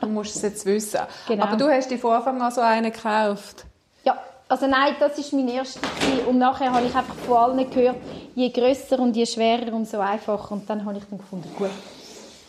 Du 0.00 0.06
musst 0.06 0.36
es 0.36 0.42
jetzt 0.42 0.66
wissen. 0.66 1.00
Genau. 1.26 1.44
Aber 1.44 1.56
du 1.56 1.68
hast 1.68 1.90
dir 1.90 1.98
von 1.98 2.12
Anfang 2.12 2.40
an 2.42 2.52
so 2.52 2.60
einen 2.60 2.92
gekauft. 2.92 3.64
ja, 4.04 4.16
also 4.48 4.66
nein, 4.66 4.94
das 5.00 5.18
ist 5.18 5.32
mein 5.32 5.48
erster 5.48 5.80
und 6.26 6.38
nachher 6.38 6.70
habe 6.72 6.86
ich 6.86 6.94
einfach 6.94 7.14
von 7.26 7.36
allen 7.36 7.70
gehört, 7.70 7.96
je 8.34 8.50
grösser 8.50 8.98
und 9.00 9.16
je 9.16 9.24
schwerer, 9.26 9.72
umso 9.72 9.98
einfacher. 9.98 10.52
Und 10.52 10.68
dann 10.68 10.84
habe 10.84 10.98
ich 10.98 11.04
dann 11.08 11.18
gefunden, 11.18 11.50
gut, 11.58 11.70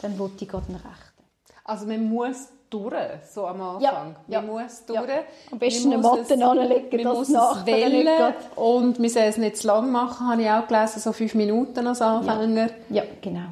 dann 0.01 0.17
wollte 0.19 0.43
ich 0.43 0.49
gerade 0.49 0.67
einen 0.67 0.75
rechten. 0.75 1.23
Also 1.63 1.85
man 1.85 2.09
muss 2.09 2.47
durch, 2.69 2.93
so 3.31 3.47
am 3.47 3.61
Anfang. 3.61 3.81
Ja, 3.81 3.91
Man 3.91 4.15
ja, 4.27 4.41
muss 4.41 4.83
ja. 4.87 5.01
durch. 5.01 5.11
Am 5.51 5.59
besten 5.59 5.93
eine 5.93 6.01
Matte 6.01 6.45
anlegen, 6.45 7.03
dass 7.03 7.17
muss 7.17 7.29
es 7.29 7.35
nicht 7.35 7.65
wählen 7.65 8.33
und 8.55 8.99
man 8.99 9.09
soll 9.09 9.23
es 9.23 9.37
nicht 9.37 9.57
zu 9.57 9.67
lang 9.67 9.91
machen, 9.91 10.27
habe 10.29 10.41
ich 10.41 10.49
auch 10.49 10.67
gelesen, 10.67 10.99
so 10.99 11.11
fünf 11.11 11.33
Minuten 11.35 11.87
als 11.87 12.01
Anfänger. 12.01 12.69
Ja, 12.89 13.03
genau. 13.21 13.47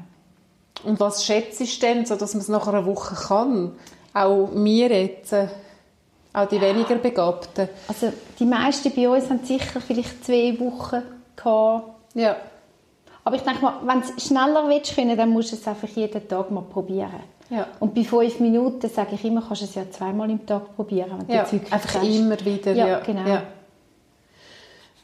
Und 0.83 0.99
was 0.99 1.25
schätzt 1.25 1.59
du 1.59 1.65
denn, 1.81 2.05
so 2.05 2.15
dass 2.15 2.33
man 2.33 2.41
es 2.41 2.47
nach 2.47 2.67
einer 2.67 2.85
Woche 2.85 3.15
kann? 3.15 3.73
Auch 4.13 4.49
wir 4.53 4.89
jetzt, 4.89 5.33
äh, 5.33 5.47
auch 6.33 6.47
die 6.47 6.61
weniger 6.61 6.95
Begabten. 6.95 7.69
Also 7.87 8.13
die 8.39 8.45
meisten 8.45 8.93
bei 8.95 9.09
uns 9.09 9.29
haben 9.29 9.43
sicher 9.43 9.81
vielleicht 9.81 10.23
zwei 10.23 10.59
Wochen 10.59 11.01
gehabt. 11.35 11.89
Ja. 12.13 12.35
Aber 13.27 13.35
ich 13.35 13.41
denke 13.41 13.61
mal, 13.61 13.73
wenn 13.83 14.01
du 14.01 14.07
es 14.15 14.25
schneller 14.27 14.67
willst 14.69 14.95
können, 14.95 15.17
dann 15.17 15.29
musst 15.29 15.51
du 15.51 15.55
es 15.57 15.67
einfach 15.67 15.87
jeden 15.89 16.27
Tag 16.27 16.49
mal 16.49 16.61
probieren. 16.61 17.11
Ja. 17.49 17.67
Und 17.79 17.93
bei 17.93 18.03
fünf 18.03 18.39
Minuten 18.39 18.89
sage 18.89 19.15
ich 19.15 19.23
immer, 19.25 19.41
kannst 19.45 19.61
du 19.61 19.65
es 19.65 19.75
ja 19.75 19.83
zweimal 19.91 20.29
im 20.29 20.45
Tag 20.45 20.75
probieren. 20.75 21.11
Wenn 21.17 21.27
du 21.27 21.33
Ja, 21.33 21.51
wirklich 21.51 21.71
einfach 21.73 21.89
sagst. 21.89 22.07
immer 22.07 22.39
wieder. 22.45 22.73
Ja, 22.73 22.87
Ja, 22.87 22.99
genau. 22.99 23.27
Ja. 23.27 23.43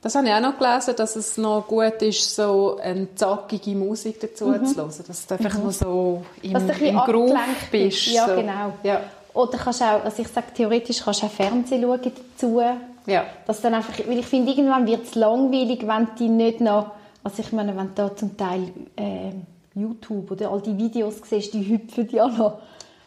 Das 0.01 0.15
habe 0.15 0.27
ich 0.27 0.34
auch 0.34 0.42
noch 0.42 0.58
gelesen, 0.58 0.96
dass 0.98 1.15
es 1.15 1.38
noch 1.38 1.65
gut 1.68 2.01
ist, 2.01 2.36
so 2.36 2.77
eine 2.84 3.13
zackige 3.15 3.72
Musik 3.75 4.20
dazu 4.20 4.51
zu 4.51 4.75
hören. 4.75 4.94
Dass 5.08 5.27
du 5.27 5.36
einfach 5.36 5.58
nur 5.60 5.72
so 5.72 6.24
im, 6.42 6.50
Mhm. 6.50 6.53
Dass 6.68 6.77
du 6.77 6.86
im 6.86 6.98
Groove 6.98 7.34
bist. 7.72 8.08
Ja, 8.08 8.27
so. 8.27 8.36
genau. 8.36 8.74
Ja. 8.84 9.00
Oder 9.34 9.58
kannst 9.58 9.82
auch, 9.82 10.03
also 10.03 10.22
ich 10.22 10.27
sage 10.27 10.48
theoretisch, 10.56 11.01
kannst 11.03 11.22
du 11.24 11.27
auch 11.27 11.32
Fernsehen 11.32 11.82
schauen 11.82 12.00
dazu. 12.03 12.62
Ja. 13.06 13.24
Dass 13.48 13.62
dann 13.62 13.74
einfach, 13.75 13.94
weil 14.08 14.20
ich 14.20 14.25
finde, 14.25 14.51
irgendwann 14.51 14.86
wird 14.86 15.06
es 15.06 15.15
langweilig, 15.15 15.88
wenn 15.88 16.08
die 16.20 16.30
nicht 16.30 16.60
noch, 16.60 16.92
also 17.24 17.42
ich 17.42 17.51
meine, 17.51 17.75
wenn 17.75 17.88
du 17.88 17.94
da 17.96 18.15
zum 18.15 18.36
Teil 18.38 18.72
ähm, 18.98 19.46
YouTube 19.75 20.32
oder 20.32 20.51
all 20.51 20.62
die 20.62 20.77
Videos 20.77 21.15
siehst, 21.24 21.53
die 21.53 21.68
hüpfen 21.68 22.10
ja 22.10 22.27
noch. 22.27 22.60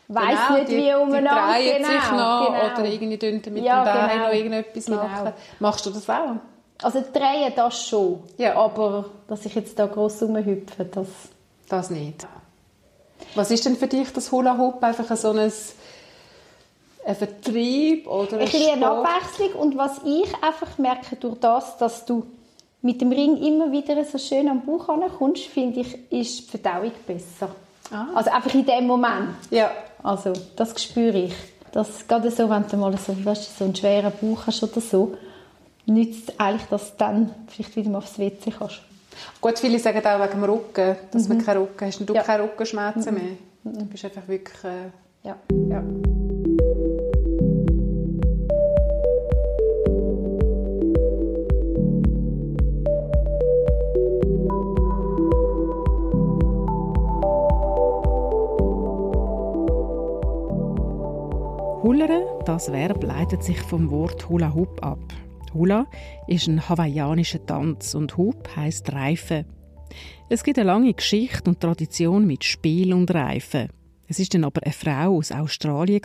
Weiss 0.08 0.38
Genau, 0.48 0.58
nicht, 0.58 0.70
die, 0.70 0.76
wie 0.76 0.94
umeinander. 0.94 1.58
Die 1.58 1.64
drehen 1.64 1.76
genau, 1.82 1.88
sich 1.88 2.10
noch 2.12 2.46
genau. 2.46 2.80
oder 2.80 2.84
irgendwie 2.84 3.18
tun 3.18 3.54
mit 3.54 3.64
Ja, 3.64 3.82
dem 3.84 3.92
Bein 3.92 4.10
genau. 4.10 4.26
noch 4.26 4.32
irgendetwas 4.34 4.84
Genau. 4.86 5.02
machen. 5.02 5.32
Machst 5.58 5.86
du 5.86 5.90
das 5.90 6.08
auch? 6.08 6.36
Also 6.82 7.02
drehen, 7.12 7.52
das 7.56 7.88
schon. 7.88 8.20
Ja. 8.38 8.54
Aber 8.56 9.06
dass 9.26 9.44
ich 9.46 9.54
jetzt 9.54 9.78
da 9.78 9.86
gross 9.86 10.22
rumhüpfe, 10.22 10.84
das... 10.84 11.08
Das 11.68 11.90
nicht. 11.90 12.26
Was 13.34 13.50
ist 13.50 13.64
denn 13.64 13.76
für 13.76 13.88
dich 13.88 14.12
das 14.12 14.30
Hula 14.30 14.56
Hoop? 14.56 14.82
Einfach 14.82 15.16
so 15.16 15.30
ein, 15.30 15.50
ein 17.04 17.16
Vertrieb 17.16 18.06
oder 18.06 18.34
ein 18.34 18.38
Ein 18.40 18.44
bisschen? 18.44 18.84
Abwechslung 18.84 19.60
und 19.60 19.76
was 19.76 19.98
ich 20.04 20.32
einfach 20.42 20.78
merke 20.78 21.16
durch 21.16 21.38
das, 21.40 21.76
dass 21.78 22.04
du 22.04 22.24
mit 22.86 23.00
dem 23.00 23.10
Ring 23.10 23.36
immer 23.36 23.70
wieder 23.72 24.02
so 24.04 24.16
schön 24.16 24.48
am 24.48 24.64
Bauch 24.64 24.88
ankommst, 24.88 25.44
finde 25.46 25.80
ich, 25.80 26.12
ist 26.12 26.46
die 26.46 26.58
Verdauung 26.58 26.92
besser. 27.06 27.48
Ah. 27.90 28.06
Also 28.14 28.30
einfach 28.30 28.54
in 28.54 28.64
dem 28.64 28.86
Moment. 28.86 29.30
Ja. 29.50 29.70
Also 30.02 30.32
das 30.54 30.80
spüre 30.82 31.18
ich. 31.18 31.34
Das 31.72 32.06
gerade 32.06 32.30
so, 32.30 32.48
wenn 32.48 32.64
du 32.68 32.76
mal 32.76 32.96
so, 32.96 33.12
weißt, 33.24 33.58
so 33.58 33.64
einen 33.64 33.74
schweren 33.74 34.12
Bauch 34.20 34.46
hast 34.46 34.62
oder 34.62 34.80
so, 34.80 35.16
nützt 35.84 36.30
es 36.30 36.40
eigentlich, 36.40 36.66
dass 36.68 36.92
du 36.92 36.98
dann 36.98 37.34
vielleicht 37.48 37.74
wieder 37.76 37.90
mal 37.90 37.98
aufs 37.98 38.18
WC 38.18 38.52
kannst. 38.56 38.80
Gut, 39.40 39.58
viele 39.58 39.78
sagen 39.78 39.98
auch 40.06 40.20
wegen 40.20 40.40
dem 40.40 40.44
Rücken, 40.44 40.96
dass 41.10 41.28
man 41.28 41.44
keinen 41.44 41.62
Rücken 41.62 41.86
hast. 41.86 42.00
Und 42.00 42.08
du 42.08 42.14
Ja. 42.14 42.22
keine 42.22 42.44
Rückenschmerzen 42.44 43.14
mehr. 43.14 43.22
Du 43.64 43.84
bist 43.86 44.04
einfach 44.04 44.26
wirklich... 44.28 44.64
Äh, 44.64 45.26
Ja. 45.28 45.36
ja. 45.70 45.82
Hullere, 61.86 62.42
das 62.44 62.72
Verb 62.72 63.04
leitet 63.04 63.44
sich 63.44 63.60
vom 63.60 63.92
Wort 63.92 64.28
Hula 64.28 64.52
Hoop 64.52 64.84
ab. 64.84 64.98
Hula 65.54 65.86
ist 66.26 66.48
ein 66.48 66.68
hawaiianischer 66.68 67.46
Tanz 67.46 67.94
und 67.94 68.16
Hoop 68.16 68.56
heißt 68.56 68.92
Reife. 68.92 69.44
Es 70.28 70.42
gibt 70.42 70.58
eine 70.58 70.66
lange 70.66 70.92
Geschichte 70.92 71.48
und 71.48 71.60
Tradition 71.60 72.26
mit 72.26 72.42
Spiel 72.42 72.92
und 72.92 73.14
Reifen. 73.14 73.68
Es 74.08 74.18
ist 74.18 74.34
dann 74.34 74.42
aber 74.42 74.64
eine 74.64 74.72
Frau 74.72 75.16
aus 75.16 75.30
Australien 75.30 76.02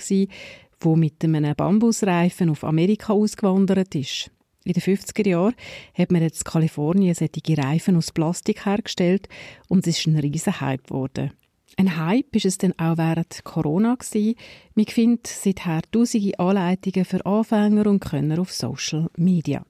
wo 0.81 0.95
mit 0.95 1.23
einem 1.23 1.55
Bambusreifen 1.55 2.51
auf 2.51 2.63
Amerika 2.63 3.13
ausgewandert 3.13 3.95
ist. 3.95 4.29
In 4.63 4.73
den 4.73 4.83
50er 4.83 5.27
Jahren 5.27 5.55
hat 5.95 6.11
man 6.11 6.21
jetzt 6.21 6.45
in 6.45 6.51
Kalifornien 6.51 7.15
solche 7.15 7.57
Reifen 7.57 7.97
aus 7.97 8.11
Plastik 8.11 8.67
hergestellt 8.67 9.27
und 9.67 9.87
es 9.87 9.97
ist 9.97 10.05
ein 10.05 10.19
riesen 10.19 10.61
Hype 10.61 10.85
geworden. 10.85 11.31
Ein 11.77 11.97
Hype 11.97 12.35
ist 12.35 12.45
es 12.45 12.57
dann 12.57 12.73
auch 12.77 12.97
während 12.97 13.43
Corona 13.43 13.95
gewesen. 13.95 14.35
Man 14.75 14.85
findet 14.85 15.27
seither 15.27 15.81
tausende 15.91 16.37
Anleitungen 16.39 17.05
für 17.05 17.25
Anfänger 17.25 17.87
und 17.87 17.99
Könner 18.01 18.39
auf 18.39 18.51
Social 18.51 19.09
Media. 19.17 19.63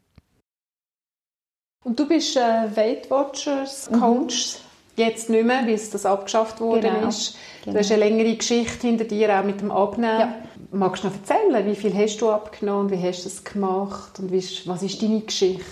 Und 1.83 1.99
du 1.99 2.07
bist 2.07 2.35
äh, 2.37 2.75
Weight 2.75 3.09
Watchers 3.09 3.89
Coach. 3.91 4.57
Jetzt 4.97 5.29
nicht 5.29 5.45
mehr, 5.45 5.61
weil 5.65 5.73
es 5.73 5.89
das 5.89 6.05
abgeschafft 6.05 6.59
worden 6.59 6.81
Genau. 6.93 7.07
ist. 7.07 7.35
Du 7.63 7.65
Genau. 7.69 7.79
hast 7.79 7.91
eine 7.91 7.99
längere 8.03 8.35
Geschichte 8.35 8.87
hinter 8.87 9.05
dir, 9.05 9.39
auch 9.39 9.43
mit 9.43 9.61
dem 9.61 9.71
Abnehmen. 9.71 10.19
Ja. 10.19 10.35
Magst 10.71 11.03
du 11.03 11.07
noch 11.07 11.15
erzählen, 11.15 11.65
wie 11.65 11.75
viel 11.75 11.93
hast 11.93 12.17
du 12.21 12.29
abgenommen, 12.29 12.91
wie 12.91 13.01
hast 13.01 13.23
du 13.23 13.29
es 13.29 13.43
gemacht 13.43 14.19
und 14.19 14.31
wie 14.31 14.37
ist, 14.37 14.67
was 14.67 14.83
ist 14.83 15.01
deine 15.01 15.21
Geschichte? 15.21 15.63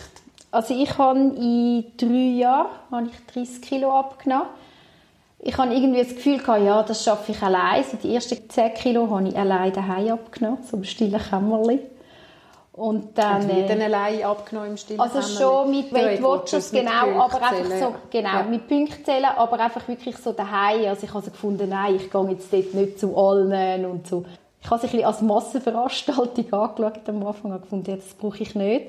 Also 0.52 0.74
ich 0.74 0.98
habe 0.98 1.20
in 1.20 1.86
drei 1.98 2.40
Jahren 2.40 2.70
habe 2.92 3.08
ich 3.08 3.34
30 3.34 3.62
Kilo 3.62 3.92
abgenommen. 3.92 4.48
Ich 5.42 5.58
habe 5.58 5.74
irgendwie 5.74 6.04
das 6.04 6.16
Gefühl 6.16 6.38
gehabt, 6.38 6.64
ja, 6.64 6.84
das 6.84 7.04
schaffe 7.04 7.32
ich 7.32 7.42
allein. 7.42 7.84
So 7.84 7.98
die 7.98 8.14
ersten 8.14 8.50
10 8.50 8.74
Kilo 8.74 9.10
habe 9.10 9.30
ich 9.30 9.38
allein 9.38 9.72
daheim 9.72 10.10
abgenommen, 10.12 10.60
so 10.64 10.78
im 10.78 10.84
stillen 10.84 11.20
Kämmerli. 11.20 11.80
Und 12.74 13.18
dann... 13.18 13.44
Und 13.44 13.50
wie 13.56 13.62
äh, 13.62 13.68
dann 13.68 13.82
allein 13.82 14.24
abgenommen 14.24 14.72
im 14.72 14.78
stillen 14.78 15.00
Also 15.00 15.20
Kämmerlein? 15.20 15.38
schon 15.38 15.72
mit 15.72 15.94
Weight 15.94 16.24
Watchers, 16.24 16.72
genau, 16.72 17.24
aber 17.24 17.42
einfach 17.42 17.78
so, 17.80 17.96
genau, 18.10 18.30
Ja. 18.30 18.44
mit 18.44 18.68
Punktzählen, 18.68 19.30
aber 19.36 19.60
einfach 19.60 19.88
wirklich 19.88 20.18
so 20.18 20.34
daheim. 20.34 20.86
Also 20.88 21.06
ich 21.06 21.14
habe 21.14 21.24
so 21.24 21.32
gefunden, 21.32 21.70
nein, 21.70 21.96
ich 21.96 22.12
gehe 22.12 22.30
jetzt 22.30 22.52
dort 22.52 22.74
nicht 22.74 23.00
zu 23.00 23.18
allen 23.18 23.86
und 23.86 24.08
so. 24.08 24.26
Ich 24.62 24.70
habe 24.70 24.76
es 24.76 24.84
ein 24.84 24.90
bisschen 24.90 25.06
als 25.06 25.22
Massenveranstaltung 25.22 26.54
angeschaut 26.54 27.08
am 27.08 27.26
Anfang 27.26 27.54
und 27.54 27.62
gefunden, 27.62 27.90
ja, 27.92 27.96
das 27.96 28.14
brauche 28.14 28.44
ich 28.44 28.56
nicht. 28.56 28.88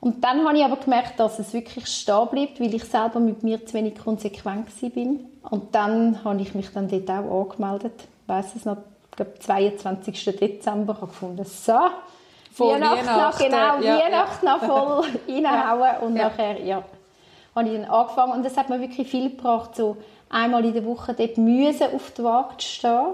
Und 0.00 0.22
dann 0.22 0.46
habe 0.46 0.56
ich 0.56 0.64
aber 0.64 0.76
gemerkt, 0.76 1.18
dass 1.18 1.38
es 1.38 1.52
wirklich 1.52 1.86
stehen 1.86 2.28
bleibt, 2.30 2.60
weil 2.60 2.72
ich 2.74 2.84
selber 2.84 3.18
mit 3.18 3.42
mir 3.42 3.64
zu 3.66 3.74
wenig 3.74 3.96
konsequent 3.98 4.68
bin. 4.94 5.26
Und 5.50 5.74
dann 5.74 6.22
habe 6.24 6.40
ich 6.40 6.54
mich 6.54 6.72
dann 6.72 6.88
dort 6.88 7.10
auch 7.10 7.50
angemeldet. 7.50 7.92
Ich 8.22 8.28
weiss 8.28 8.54
es 8.54 8.64
noch, 8.64 8.76
ich 9.10 9.16
glaube, 9.16 9.38
22. 9.38 10.24
Dezember 10.38 10.94
habe 10.94 11.06
gefunden, 11.06 11.44
so, 11.44 11.72
Vor 12.52 12.74
Weihnachten, 12.74 13.06
Weihnachten, 13.06 13.44
genau, 13.44 13.80
ja, 13.80 13.98
Weihnachten 14.04 14.46
noch 14.46 14.58
voll 14.58 15.04
reinhauen 15.28 16.02
und 16.02 16.16
Ja. 16.16 16.24
nachher, 16.24 16.60
ja, 16.62 16.82
habe 17.54 17.68
ich 17.68 17.74
dann 17.80 17.90
angefangen 17.90 18.32
und 18.32 18.44
das 18.44 18.56
hat 18.56 18.68
mir 18.68 18.80
wirklich 18.80 19.08
viel 19.08 19.30
gebracht, 19.30 19.74
so 19.74 19.96
einmal 20.28 20.64
in 20.64 20.74
der 20.74 20.84
Woche 20.84 21.14
dort 21.14 21.38
müssen 21.38 21.94
auf 21.94 22.10
die 22.16 22.22
Waage 22.22 22.58
zu 22.58 22.66
stehen, 22.68 23.06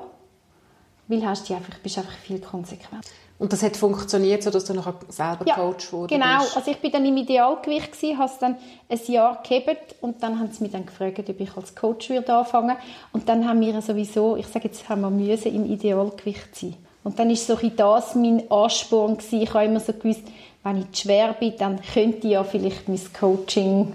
weil 1.08 1.26
hast 1.26 1.48
du 1.48 1.54
einfach, 1.54 1.78
bist 1.78 1.98
einfach 1.98 2.12
viel 2.12 2.40
konsequent. 2.40 3.06
Und 3.44 3.52
das 3.52 3.62
hat 3.62 3.76
funktioniert, 3.76 4.42
sodass 4.42 4.64
du 4.64 4.72
nachher 4.72 4.94
selber 5.10 5.44
Coach 5.44 5.88
geworden 5.88 6.08
genau. 6.08 6.38
bist? 6.38 6.56
Also 6.56 6.70
ich 6.70 6.78
bin 6.78 6.90
dann 6.90 7.04
im 7.04 7.14
Idealgewicht 7.18 7.92
gewesen, 7.92 8.18
habe 8.18 8.32
es 8.32 8.38
dann 8.38 8.56
ein 8.88 9.00
Jahr 9.06 9.42
gehebt 9.42 9.96
und 10.00 10.22
dann 10.22 10.40
haben 10.40 10.50
sie 10.50 10.62
mich 10.62 10.72
dann 10.72 10.86
gefragt, 10.86 11.28
ob 11.28 11.38
ich 11.38 11.54
als 11.54 11.74
Coach 11.74 12.08
würde 12.08 12.32
anfangen. 12.32 12.74
Und 13.12 13.28
dann 13.28 13.46
haben 13.46 13.60
wir 13.60 13.82
sowieso, 13.82 14.36
ich 14.36 14.46
sage 14.46 14.68
jetzt, 14.68 14.88
haben 14.88 15.02
wir 15.02 15.10
müssen 15.10 15.54
im 15.54 15.70
Idealgewicht 15.70 16.56
sein. 16.56 16.74
Und 17.02 17.18
dann 17.18 17.28
ist 17.28 17.46
so 17.46 17.54
ein 17.58 17.76
das 17.76 18.14
mein 18.14 18.50
Ansporn 18.50 19.18
gewesen. 19.18 19.42
Ich 19.42 19.52
habe 19.52 19.66
immer 19.66 19.80
so 19.80 19.92
gewusst, 19.92 20.22
wenn 20.62 20.78
ich 20.78 20.92
zu 20.92 21.02
schwer 21.02 21.34
bin, 21.34 21.52
dann 21.58 21.82
könnte 21.82 22.26
ich 22.26 22.32
ja 22.32 22.44
vielleicht 22.44 22.88
mein 22.88 23.00
Coaching 23.12 23.92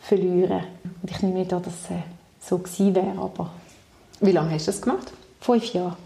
verlieren. 0.00 0.64
Und 1.00 1.08
ich 1.08 1.22
nehme 1.22 1.38
nicht 1.38 1.52
an, 1.52 1.62
dass 1.62 1.74
es 1.74 2.48
so 2.48 2.58
gewesen 2.58 2.96
wäre, 2.96 3.20
aber 3.20 3.52
Wie 4.20 4.32
lange 4.32 4.50
hast 4.50 4.66
du 4.66 4.72
das 4.72 4.82
gemacht? 4.82 5.12
fünf 5.40 5.72
Jahre. 5.72 5.96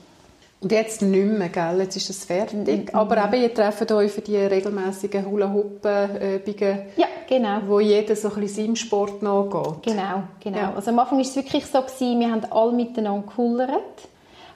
Und 0.64 0.72
jetzt 0.72 1.02
nicht 1.02 1.26
mehr, 1.26 1.50
gell? 1.50 1.78
Jetzt 1.80 1.96
ist 1.96 2.08
es 2.08 2.24
fertig. 2.24 2.94
Aber 2.94 3.22
eben, 3.22 3.42
ihr 3.42 3.52
trefft 3.52 3.92
euch 3.92 4.10
für 4.10 4.22
die 4.22 4.38
regelmäßigen 4.38 5.26
Hula-Hoop-Übungen, 5.26 6.78
Ja, 6.96 7.06
genau. 7.28 7.58
wo 7.66 7.80
jeder 7.80 8.16
so 8.16 8.28
ein 8.28 8.40
bisschen 8.40 8.64
seinem 8.64 8.76
Sport 8.76 9.22
nachgeht. 9.22 9.82
Genau, 9.82 10.22
genau. 10.42 10.56
Ja. 10.56 10.72
Also 10.74 10.90
am 10.90 10.98
Anfang 11.00 11.18
war 11.18 11.22
es 11.22 11.36
wirklich 11.36 11.66
so, 11.66 11.82
gewesen, 11.82 12.18
wir 12.18 12.30
haben 12.30 12.50
alle 12.50 12.72
miteinander 12.72 13.26
gekullert. 13.26 14.08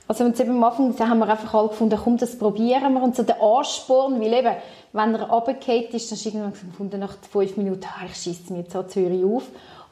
Also 0.07 0.25
und 0.25 0.41
eben 0.41 0.53
am 0.53 0.65
Anfang 0.65 0.97
da 0.97 1.09
haben 1.09 1.19
wir 1.19 1.29
einfach 1.29 1.53
alle 1.53 1.69
gefunden, 1.69 2.01
komm, 2.03 2.17
das 2.17 2.39
probieren 2.39 2.95
wir. 2.95 3.03
Und 3.03 3.15
so 3.15 3.23
der 3.23 3.43
Ansporn, 3.43 4.19
weil 4.19 4.33
eben, 4.33 4.57
wenn 4.95 5.15
er 5.15 5.29
runtergefallen 5.29 5.89
ist, 5.93 6.11
dann 6.11 6.17
hast 6.17 6.25
du 6.25 6.29
irgendwann 6.31 6.53
gefunden, 6.53 7.01
nach 7.01 7.19
fünf 7.31 7.59
Minuten, 7.59 7.85
ah, 7.85 8.07
ich 8.07 8.17
schieße 8.17 8.51
mir 8.51 8.61
jetzt 8.61 8.75
an 8.75 8.89
Zürich 8.89 9.23
auf. 9.23 9.43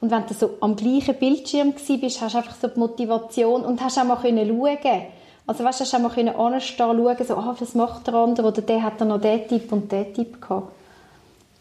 Und 0.01 0.09
wenn 0.09 0.25
du 0.25 0.33
so 0.33 0.49
am 0.61 0.75
gleichen 0.75 1.13
Bildschirm 1.13 1.73
bist, 1.73 2.21
hast 2.21 2.33
du 2.33 2.39
einfach 2.39 2.55
so 2.59 2.67
die 2.69 2.79
Motivation 2.79 3.63
und 3.63 3.83
hast 3.83 3.99
auch 3.99 4.03
mal 4.03 4.15
können 4.15 4.47
schauen. 4.47 5.03
Also 5.47 5.63
weißt, 5.63 5.79
du, 5.79 5.85
hast 5.85 5.95
auch 5.95 5.99
mal 5.99 6.09
anstehen, 6.09 6.77
schauen, 6.77 7.25
so, 7.25 7.35
ah, 7.35 7.55
was 7.57 7.73
macht 7.73 8.05
der 8.05 8.13
andere, 8.15 8.47
oder 8.47 8.61
der 8.61 8.83
hat 8.83 8.99
dann 9.01 9.07
noch 9.07 9.21
den 9.21 9.47
Tipp 9.47 9.71
und 9.71 9.91
den 9.91 10.13
Tipp 10.13 10.41
gehabt. 10.41 10.71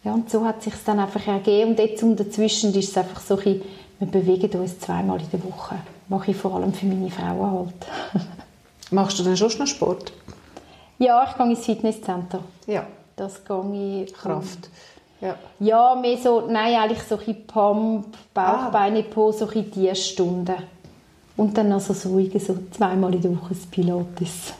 Ja, 0.04 0.12
und 0.12 0.28
so 0.28 0.44
hat 0.44 0.62
sich 0.62 0.74
dann 0.84 0.98
einfach 1.00 1.26
ergeben. 1.26 1.70
Und 1.70 1.78
jetzt 1.78 2.02
um 2.02 2.14
dazwischen 2.14 2.74
ist 2.74 2.90
es 2.90 2.96
einfach 2.96 3.20
so 3.20 3.38
ein 3.38 3.62
wir 3.98 4.08
bewegen 4.08 4.60
uns 4.60 4.78
zweimal 4.78 5.20
in 5.20 5.30
der 5.30 5.42
Woche. 5.44 5.76
Mache 6.08 6.30
ich 6.30 6.36
vor 6.36 6.54
allem 6.54 6.72
für 6.72 6.86
meine 6.86 7.10
Frauen 7.10 7.50
halt. 8.12 8.22
Machst 8.90 9.18
du 9.18 9.22
denn 9.22 9.36
schon 9.36 9.50
noch 9.58 9.66
Sport? 9.66 10.12
ja, 10.98 11.26
ich 11.28 11.36
gehe 11.36 11.46
ins 11.46 11.64
Fitnesscenter. 11.64 12.40
Ja. 12.66 12.86
Das 13.16 13.42
gehe 13.44 14.04
ich. 14.04 14.12
Kraft. 14.12 14.68
Ja. 15.20 15.36
Ja, 15.60 15.94
mehr 15.94 16.18
so, 16.18 16.42
nein, 16.46 16.74
eigentlich 16.74 17.02
so 17.02 17.18
ein 17.18 17.46
Pump, 17.46 18.06
Ah. 18.34 18.64
Bauchbeine, 18.64 19.02
Po, 19.02 19.32
so 19.32 19.48
ein 19.48 19.70
diese 19.70 19.94
Stunden. 19.94 20.56
Und 21.36 21.56
dann 21.58 21.70
also 21.72 21.92
so 21.92 22.18
so 22.38 22.58
zweimal 22.70 23.14
in 23.14 23.20
der 23.22 23.30
Woche 23.32 23.54
das 23.54 23.66
Pilates. 23.66 24.52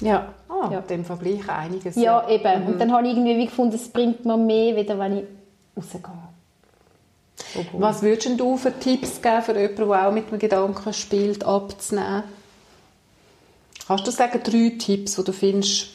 Ja. 0.00 0.28
Ah, 0.48 0.68
Ja. 0.70 0.78
in 0.80 0.86
dem 0.88 1.04
Vergleich 1.04 1.48
einiges. 1.48 1.96
Ja, 1.96 2.28
eben. 2.28 2.62
Mhm. 2.62 2.66
Und 2.68 2.78
dann 2.80 2.92
habe 2.92 3.06
ich 3.06 3.14
irgendwie 3.14 3.36
wie 3.38 3.46
gefunden, 3.46 3.74
es 3.74 3.88
bringt 3.88 4.24
mir 4.24 4.36
mehr, 4.36 4.76
wieder 4.76 4.98
wenn 4.98 5.18
ich 5.18 5.24
rausgehe. 5.76 6.02
Obwohl- 7.58 7.80
Was 7.80 8.02
würdest 8.02 8.38
du 8.38 8.56
für 8.56 8.78
Tipps 8.78 9.22
geben 9.22 9.42
für 9.42 9.58
jemanden, 9.58 9.88
der 9.88 10.08
auch 10.08 10.12
mit 10.12 10.30
dem 10.30 10.38
Gedanken 10.38 10.92
spielt, 10.92 11.44
abzunehmen? 11.44 12.24
Kannst 13.86 14.06
du 14.06 14.10
sagen, 14.10 14.40
drei 14.44 14.72
Tipps, 14.78 15.16
die 15.16 15.24
du 15.24 15.32
findest, 15.32 15.86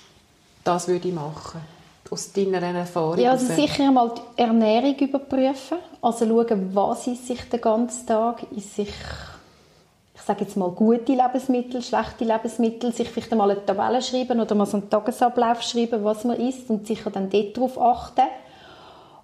das 0.64 0.88
würde 0.88 1.08
ich 1.08 1.14
machen? 1.14 1.62
Aus 2.10 2.32
deiner 2.32 2.62
Erfahrung 2.62 3.18
Ja, 3.20 3.32
also 3.32 3.46
sicher 3.54 3.92
mal 3.92 4.12
die 4.16 4.42
Ernährung 4.42 4.96
überprüfen. 4.98 5.78
Also 6.02 6.26
schauen, 6.28 6.70
was 6.76 7.08
ist 7.08 7.28
sich 7.28 7.42
den 7.50 7.62
ganzen 7.62 8.06
Tag? 8.08 8.44
Ist 8.56 8.76
sich, 8.76 8.90
ich 10.24 10.28
sage 10.28 10.46
jetzt 10.46 10.56
mal, 10.56 10.70
gute 10.70 11.12
Lebensmittel, 11.12 11.82
schlechte 11.82 12.24
Lebensmittel, 12.24 12.94
sich 12.94 13.10
vielleicht 13.10 13.34
einmal 13.34 13.52
eine 13.52 13.66
Tabelle 13.66 14.02
schreiben 14.02 14.40
oder 14.40 14.56
mal 14.56 14.66
so 14.66 14.78
einen 14.78 14.90
Tagesablauf 14.90 15.62
schreiben, 15.62 16.06
was 16.06 16.24
man 16.24 16.40
isst 16.40 16.70
und 16.70 16.88
sicher 16.88 17.12
dann 17.12 17.30
dort 17.30 17.58
drauf 17.58 17.78
achten. 17.78 18.24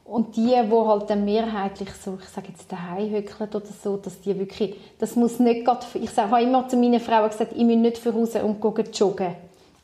Und 0.03 0.35
die, 0.35 0.47
die 0.47 0.71
halt 0.71 1.09
dann 1.09 1.23
mehrheitlich 1.23 1.93
so, 1.93 2.17
ich 2.21 2.27
sage 2.27 2.49
jetzt 2.49 2.69
daheim 2.69 3.11
hückeln 3.11 3.49
oder 3.49 3.65
so, 3.81 3.95
dass 3.95 4.19
die 4.19 4.37
wirklich, 4.37 4.75
das 4.99 5.15
muss 5.15 5.39
nicht 5.39 5.63
gerade, 5.63 5.85
ich 5.93 6.09
sage, 6.09 6.31
habe 6.31 6.43
immer 6.43 6.67
zu 6.67 6.75
meinen 6.75 6.99
Frauen 6.99 7.29
gesagt, 7.29 7.53
ich 7.55 7.63
muss 7.63 7.77
nicht 7.77 7.97
voraus 7.97 8.35
und 8.35 8.59
gehen 8.59 8.91
joggen. 8.93 9.35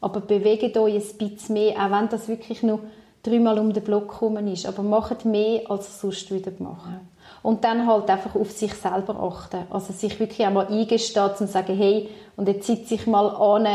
Aber 0.01 0.19
bewegt 0.19 0.75
euch 0.75 0.95
ein 0.95 1.29
bisschen 1.29 1.53
mehr, 1.53 1.77
auch 1.77 1.91
wenn 1.91 2.09
das 2.09 2.27
wirklich 2.27 2.61
nur 2.61 2.81
dreimal 3.25 3.59
um 3.59 3.73
den 3.73 3.83
Block 3.83 4.13
herum 4.13 4.37
ist. 4.47 4.65
Aber 4.65 4.83
macht 4.83 5.25
mehr, 5.25 5.61
als 5.69 5.87
ihr 5.87 5.99
sonst 5.99 6.33
wieder 6.33 6.51
machen. 6.59 6.99
Und 7.41 7.63
dann 7.63 7.85
halt 7.85 8.09
einfach 8.09 8.35
auf 8.35 8.51
sich 8.51 8.73
selber 8.73 9.21
achten. 9.21 9.63
Also 9.69 9.93
sich 9.93 10.19
wirklich 10.19 10.45
einmal 10.45 10.67
eingestehen 10.67 11.31
und 11.39 11.49
sagen, 11.49 11.75
hey, 11.75 12.09
und 12.35 12.47
jetzt 12.47 12.67
sitze 12.67 12.95
ich 12.95 13.07
mal 13.07 13.29
an 13.29 13.67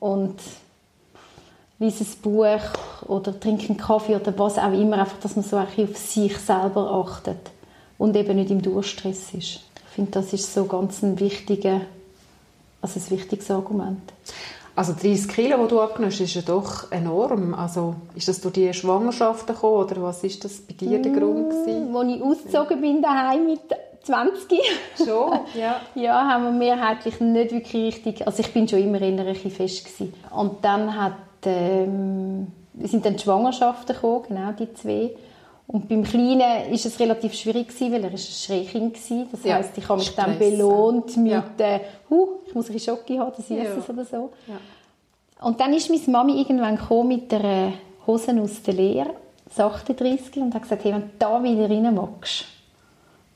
und 0.00 0.36
lese 1.82 2.04
ein 2.04 2.22
Buch 2.22 3.08
oder 3.08 3.38
trinke 3.38 3.68
einen 3.68 3.76
Kaffee 3.76 4.16
oder 4.16 4.36
was 4.38 4.58
auch 4.58 4.72
immer, 4.72 4.98
einfach, 4.98 5.18
dass 5.20 5.36
man 5.36 5.44
so 5.44 5.56
ein 5.56 5.66
bisschen 5.66 5.90
auf 5.90 5.96
sich 5.96 6.38
selber 6.38 6.90
achtet 6.90 7.50
und 7.98 8.16
eben 8.16 8.36
nicht 8.36 8.50
im 8.50 8.62
Durchstress 8.62 9.34
ist. 9.34 9.34
Ich 9.34 9.94
finde, 9.94 10.12
das 10.12 10.32
ist 10.32 10.54
so 10.54 10.64
ganz 10.64 11.02
ein 11.02 11.18
wichtiger, 11.20 11.82
also 12.80 13.00
ein 13.00 13.10
wichtiges 13.10 13.50
Argument. 13.50 14.00
Also 14.74 14.94
30 14.94 15.28
Kilo, 15.28 15.62
die 15.62 15.68
du 15.68 15.80
abgenommen 15.80 16.12
hast, 16.12 16.20
ist 16.20 16.34
ja 16.34 16.42
doch 16.42 16.90
enorm. 16.90 17.54
Also 17.54 17.94
ist 18.14 18.28
das 18.28 18.40
durch 18.40 18.54
die 18.54 18.72
Schwangerschaften 18.72 19.54
gekommen 19.54 19.84
oder 19.84 20.02
was 20.02 20.24
ist 20.24 20.44
das 20.44 20.60
bei 20.60 20.72
dir 20.74 20.98
der 21.00 21.12
Grund 21.12 21.50
gewesen? 21.50 21.94
Als 21.94 22.08
ich 22.08 22.22
ausgezogen 22.22 22.80
bin 22.80 23.02
daheim 23.02 23.46
mit 23.46 23.60
20, 24.02 24.60
Schon, 24.96 25.40
ja. 25.54 25.80
ja, 25.94 26.26
haben 26.26 26.44
wir 26.44 26.50
mehrheitlich 26.50 27.20
nicht 27.20 27.52
wirklich 27.52 27.74
richtig, 27.74 28.26
also 28.26 28.40
ich 28.40 28.52
bin 28.52 28.66
schon 28.66 28.80
immer 28.80 29.00
eher 29.00 29.18
ein 29.18 29.26
bisschen 29.26 29.50
fest 29.50 29.84
gewesen. 29.84 30.14
Und 30.30 30.64
dann 30.64 30.96
hat, 30.96 31.12
ähm, 31.44 32.48
sind 32.82 33.04
dann 33.04 33.16
die 33.16 33.22
Schwangerschaften 33.22 33.94
gekommen, 33.94 34.24
genau 34.28 34.52
die 34.52 34.72
zwei. 34.74 35.10
Und 35.72 35.88
beim 35.88 36.02
Kleinen 36.04 36.70
ist 36.70 36.84
es 36.84 37.00
relativ 37.00 37.32
schwierig 37.32 37.68
gewesen, 37.68 37.92
weil 37.92 38.04
er 38.04 38.12
ist 38.12 38.28
ein 38.28 38.66
Schreikind 38.66 38.94
war. 39.10 39.26
Das 39.32 39.42
Ja, 39.42 39.54
heisst, 39.56 39.78
ich 39.78 39.88
habe 39.88 39.98
mich 40.00 40.14
dann 40.14 40.34
Stress, 40.34 40.50
belohnt 40.50 41.16
mit, 41.16 41.32
ja. 41.32 41.44
äh, 41.58 41.80
huh, 42.10 42.28
ich 42.46 42.54
muss 42.54 42.68
ein 42.68 42.78
Schocke 42.78 43.18
haben, 43.18 43.32
das 43.34 43.48
Ja. 43.48 43.64
Süßes 43.74 43.88
oder 43.88 44.04
so. 44.04 44.30
Ja. 44.46 45.46
Und 45.46 45.58
dann 45.60 45.72
ist 45.72 45.88
meine 45.88 46.02
Mami 46.08 46.38
irgendwann 46.40 46.76
gekommen 46.76 47.08
mit 47.08 47.32
der 47.32 47.72
Hosen 48.06 48.38
aus 48.40 48.62
der 48.62 48.74
Lehre, 48.74 49.14
das 49.46 49.60
38, 49.60 50.42
und 50.42 50.54
hat 50.54 50.62
gesagt, 50.62 50.84
hey, 50.84 50.92
wenn 50.92 51.02
du 51.02 51.10
da 51.18 51.42
wieder 51.42 51.70
rein 51.70 51.94
magst. 51.94 52.44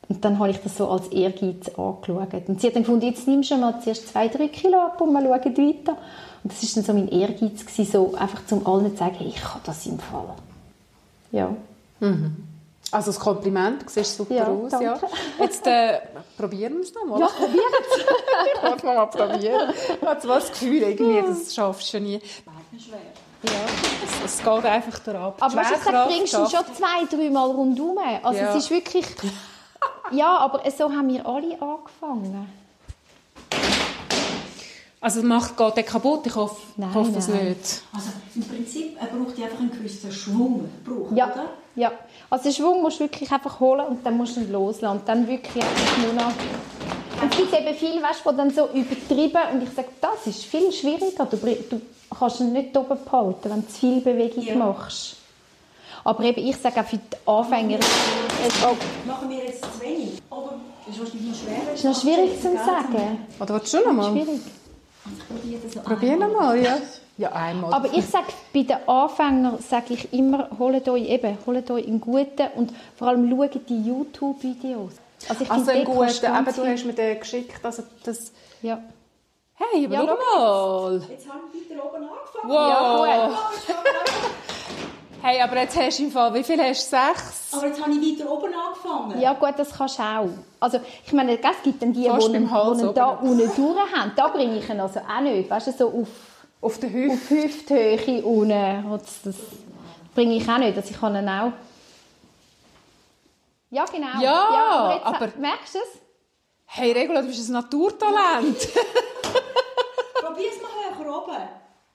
Und 0.09 0.25
dann 0.25 0.39
habe 0.39 0.51
ich 0.51 0.59
das 0.59 0.77
so 0.77 0.89
als 0.89 1.09
Ehrgeiz 1.09 1.69
angeschaut. 1.71 2.29
Und 2.49 2.61
sie 2.61 2.67
hat 2.69 2.77
dann 2.77 2.83
gefunden, 2.83 3.07
jetzt 3.07 3.27
nimmst 3.27 3.51
du 3.51 3.57
mal 3.57 3.81
zuerst 3.81 4.09
zwei, 4.09 4.29
drei 4.29 4.49
Kilo 4.49 4.79
ab 4.79 5.01
und 5.01 5.11
wir 5.13 5.21
schauen 5.23 5.57
weiter. 5.57 5.97
Und 6.45 6.53
das 6.53 6.63
war 6.63 6.71
dann 6.75 6.85
so 6.85 6.93
mein 6.93 7.09
Ehrgeiz, 7.09 7.65
gewesen, 7.67 7.91
so 7.91 8.15
einfach 8.15 8.45
zum 8.47 8.65
allen 8.67 8.93
zu 8.93 8.99
sagen, 8.99 9.17
hey, 9.19 9.29
ich 9.29 9.41
kann 9.41 9.63
das 9.65 9.87
im 9.87 9.99
Fall. 9.99 10.35
Ja. 11.33 11.57
Also 12.93 13.07
das 13.11 13.19
Kompliment, 13.19 13.83
du 13.83 13.89
siehst 13.89 14.17
super 14.17 14.35
Ja, 14.35 14.47
aus. 14.47 14.73
Ja. 14.73 14.79
danke. 14.81 15.07
Jetzt 15.41 15.67
äh, 15.67 15.99
probieren 16.37 16.75
wir 16.75 16.83
es 16.83 16.95
noch 16.95 17.05
mal. 17.05 17.21
Ja, 17.21 17.27
probier 17.27 17.63
es. 17.81 18.05
ich 18.57 18.63
wollte 18.63 18.87
mal 18.87 19.07
probieren. 19.07 19.71
Ich 20.01 20.07
habe 20.07 20.27
das 20.29 20.49
Gefühl, 20.51 20.83
irgendwie, 20.83 21.23
das 21.23 21.55
schaffst 21.55 21.93
du 21.95 22.01
nie. 22.01 22.21
Ja, 23.43 23.51
es, 24.25 24.33
es 24.35 24.39
geht 24.39 24.65
einfach 24.65 24.99
durch 25.01 25.17
Aber 25.17 25.41
weißt, 25.41 25.71
du, 25.71 25.75
ich 25.77 25.83
sag, 25.83 25.93
du 26.09 26.15
bringst 26.15 26.33
ihn 26.35 26.47
schon 26.49 26.75
zwei, 26.75 27.05
drei 27.17 27.31
Mal 27.31 27.51
rundherum. 27.51 27.99
Also 28.23 28.39
Ja. 28.41 28.51
es 28.51 28.65
ist 28.65 28.71
wirklich... 28.71 29.07
Ja, 30.13 30.37
aber 30.39 30.63
so 30.71 30.85
haben 30.89 31.09
wir 31.09 31.27
alle 31.27 31.61
angefangen. 31.61 32.49
Also 35.01 35.23
macht 35.23 35.57
geht 35.57 35.77
der 35.77 35.83
kaputt? 35.83 36.27
Ich 36.27 36.35
hoffe, 36.35 36.57
Nein, 36.77 36.91
ich 36.91 36.95
hoffe 36.95 37.19
es 37.19 37.29
nein. 37.29 37.49
nicht. 37.49 37.83
Also 37.93 38.11
im 38.37 38.43
Prinzip, 38.45 38.97
er 39.01 39.07
braucht 39.07 39.37
einfach 39.41 39.59
einen 39.59 39.71
gewissen 39.73 40.11
Schwung. 40.13 40.69
Braucht, 40.85 41.17
Ja, 41.17 41.27
oder? 41.33 41.51
Ja. 41.77 41.93
Also 42.29 42.45
den 42.45 42.53
Schwung 42.53 42.83
musst 42.83 42.99
du 42.99 43.05
wirklich 43.05 43.31
einfach 43.31 43.61
holen 43.61 43.87
und 43.87 44.05
dann 44.05 44.17
musst 44.17 44.37
du 44.37 44.41
ihn 44.41 44.51
loslassen. 44.51 44.99
Und 44.99 45.09
dann 45.09 45.27
wirklich 45.29 45.63
einfach 45.63 45.99
nur 45.99 46.13
noch... 46.15 46.33
Und 47.23 47.31
es 47.33 47.37
gibt 47.37 47.53
eben 47.55 47.75
viele, 47.75 48.03
weißt, 48.03 48.23
die 48.31 48.37
dann 48.37 48.51
so 48.51 48.69
übertrieben 48.69 49.41
und 49.53 49.63
ich 49.63 49.71
sage, 49.71 49.89
das 50.01 50.27
ist 50.27 50.45
viel 50.45 50.71
schwieriger. 50.73 51.25
Du, 51.25 51.37
du 51.37 51.81
kannst 52.19 52.41
ihn 52.41 52.53
nicht 52.53 52.77
oben 52.77 52.99
behalten, 53.05 53.51
wenn 53.51 53.63
du 53.63 53.69
zu 53.69 53.79
viel 53.79 54.01
Bewegung 54.01 54.45
Ja. 54.45 54.55
machst. 54.57 55.17
Aber 56.05 56.23
eben, 56.25 56.47
ich 56.47 56.57
sage 56.57 56.81
auch 56.81 56.85
für 56.85 56.99
die 56.99 57.17
Anfänger, 57.27 57.79
es 57.79 58.61
Machen 59.07 59.29
wir 59.31 59.45
jetzt 59.45 59.63
zu 59.63 59.81
wenig. 59.81 60.23
Aber 60.31 60.55
das 60.87 60.95
ist 60.95 61.01
wahrscheinlich 61.01 61.31
noch 61.31 61.37
schwer. 61.37 61.75
ist 61.75 61.85
noch 61.85 62.01
schwierig 62.01 62.41
zu 62.41 62.57
sagen. 62.57 63.27
Oder 63.41 63.55
willst 63.55 63.75
du 63.75 63.79
noch 63.79 63.93
mal? 63.93 64.13
Schwierig. 64.13 64.41
Probier 65.29 65.59
das 65.65 65.75
noch 65.75 65.85
Probier 65.85 66.17
noch 66.17 66.33
mal, 66.33 66.63
ja. 66.63 66.79
Ja, 67.19 67.33
einmal. 67.33 67.73
Aber 67.73 67.93
ich 67.93 68.05
sage, 68.05 68.27
bei 68.53 68.63
den 68.63 68.77
Anfängern 68.87 69.59
sage 69.61 69.95
ich 69.95 70.13
immer, 70.13 70.51
holt 70.59 70.89
euch 70.89 71.09
eben, 71.09 71.39
holt 71.47 71.71
euch 71.71 71.87
einen 71.87 72.01
guten 72.01 72.49
und 72.57 72.73
vor 72.97 73.09
allem 73.09 73.31
schaut 73.31 73.69
die 73.69 73.83
YouTube-Videos. 73.83 74.93
Also 75.29 75.45
ich 75.45 75.51
also 75.51 75.65
finde, 75.65 75.81
ein 75.81 75.85
dort 75.87 75.99
kannst 75.99 76.21
guter, 76.21 76.33
du 76.33 76.39
eben, 76.39 76.57
du 76.57 76.73
hast 76.73 76.85
mir 76.85 76.93
den 76.93 77.21
geschickt, 77.21 77.65
also 77.65 77.83
das... 78.05 78.33
Ja. 78.61 78.81
Hey, 79.55 79.87
aber 79.87 79.95
Ja, 79.95 80.01
schau 80.07 80.39
mal. 80.39 81.03
Jetzt 81.09 81.29
haben 81.29 81.41
wir 81.51 81.77
weiter 81.77 81.85
oben 81.87 82.05
angefangen. 82.05 82.51
Wow. 82.51 83.07
Ja, 83.07 83.27
gut. 83.29 83.37
Hey, 85.23 85.41
aber 85.41 85.57
jetzt 85.57 85.77
hast 85.77 85.99
du 85.99 86.05
im 86.05 86.13
Fall, 86.13 86.33
wie 86.35 86.45
viel 86.45 86.61
hast 86.63 86.93
du? 86.93 86.97
Sechs? 86.97 87.53
Aber 87.53 87.67
jetzt 87.67 87.83
habe 87.83 87.91
ich 87.91 88.21
weiter 88.21 88.31
oben 88.31 88.53
angefangen. 88.55 89.21
Ja 89.21 89.33
gut, 89.33 89.55
das 89.57 89.73
kannst 89.77 89.99
du 89.99 90.03
auch. 90.05 90.29
Also 90.61 90.79
ich 91.05 91.13
meine, 91.13 91.33
es 91.33 91.63
gibt 91.65 91.83
dann 91.83 91.93
die, 91.93 92.03
die 92.03 92.09
Fast 92.09 92.29
da 92.95 93.19
oben. 93.19 93.31
unten 93.31 93.51
durch 93.57 93.93
haben. 93.93 94.13
Da 94.15 94.29
bringe 94.29 94.57
ich 94.59 94.69
ihn 94.69 94.79
also 94.79 95.01
auch 95.01 95.21
nicht. 95.21 95.51
Weißt 95.51 95.67
du, 95.67 95.73
so 95.73 95.89
auf, 95.89 96.09
Auf 96.67 96.79
der 96.81 96.91
Hüfte? 96.91 97.15
auf 97.15 97.31
Hüfthöhe 97.31 98.23
unten. 98.25 98.91
Das, 98.91 99.23
das 99.25 99.37
bringe 100.15 100.37
ich 100.37 100.49
auch 100.49 100.59
nicht. 100.59 100.77
Also 100.77 100.91
ich 100.91 100.99
kann 101.01 101.15
ihn 101.15 101.29
auch... 101.29 101.53
Ja, 103.71 103.85
genau. 103.85 104.21
Ja, 104.21 104.95
jetzt, 104.95 105.07
aber- 105.07 105.29
Merkst 105.39 105.75
du 105.75 105.79
es? 105.79 106.01
Hey, 106.67 106.93
Regula, 106.93 107.21
du 107.23 107.29
bist 107.29 107.49
ein 107.49 107.53
Naturtalent. 107.53 108.59
Probier 110.21 110.49
es 110.51 110.61
mal 110.63 110.99
höher 110.99 111.23
oben. 111.23 111.37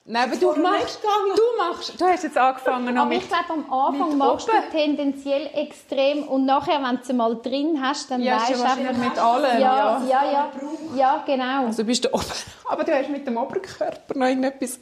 Nein, 0.04 0.24
aber 0.28 0.36
du 0.36 0.60
machst, 0.60 0.98
du 1.02 1.42
machst, 1.58 2.00
du 2.00 2.04
hast 2.04 2.24
jetzt 2.24 2.36
angefangen 2.36 2.92
noch 2.92 3.02
Aber 3.02 3.10
mit... 3.10 3.22
ich 3.22 3.28
glaube, 3.28 3.44
am 3.50 3.72
Anfang 3.72 4.18
machst 4.18 4.48
du 4.48 4.52
tendenziell 4.72 5.48
extrem 5.54 6.24
und 6.24 6.44
nachher, 6.44 6.82
wenn 6.82 6.96
du 6.96 7.04
sie 7.04 7.12
mal 7.12 7.36
drin 7.36 7.78
hast, 7.80 8.10
dann 8.10 8.20
Ja, 8.20 8.36
weißt 8.36 8.50
ja 8.50 8.56
du 8.56 8.62
einfach... 8.64 8.96
mit 8.96 9.18
allem, 9.18 9.60
ja, 9.60 9.76
ja. 9.76 10.02
ja, 10.08 10.32
ja, 10.32 10.52
ja, 10.96 11.22
genau. 11.24 11.66
Also 11.66 11.84
bist 11.84 12.04
du 12.04 12.12
oben. 12.12 12.24
Aber 12.68 12.82
du 12.82 12.92
hast 12.92 13.10
mit 13.10 13.24
dem 13.26 13.36
Oberkörper 13.36 14.14
noch 14.16 14.26
irgendetwas... 14.26 14.80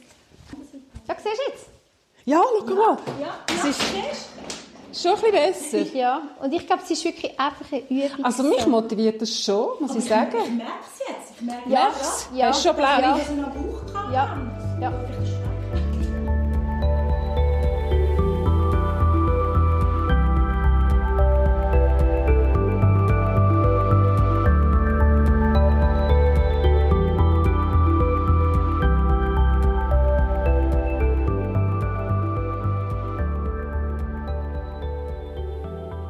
Ja, 1.07 1.15
siehst 1.15 1.25
du 1.25 1.51
jetzt? 1.51 1.65
Ja, 2.25 2.41
schau 2.59 2.73
mal. 2.73 2.97
Es 3.47 3.63
ist 3.63 5.03
schon 5.03 5.11
ein 5.15 5.21
bisschen 5.21 5.31
besser. 5.31 5.95
Ja, 5.97 6.21
und 6.41 6.51
ich 6.51 6.65
glaube, 6.65 6.81
es 6.83 6.91
ist 6.91 7.05
wirklich 7.05 7.39
einfach 7.39 7.65
eine 7.71 7.81
Übung. 7.89 8.25
Also 8.25 8.43
mich 8.43 8.65
motiviert 8.65 9.21
das 9.21 9.39
schon, 9.39 9.69
muss 9.79 9.95
ich 9.95 10.05
sagen. 10.05 10.35
Ich 10.43 10.49
merke 10.51 10.71
es 10.91 11.07
jetzt. 11.07 11.33
Ich 11.39 11.41
merke 11.41 11.69
ja, 11.69 11.91
du? 12.31 12.37
ja, 12.37 12.47
Hast 12.47 12.65
du 12.65 12.67
schon 12.69 12.75
blaue? 12.75 13.01
Ja, 13.01 14.11
ja, 14.11 14.50
ja. 14.81 14.91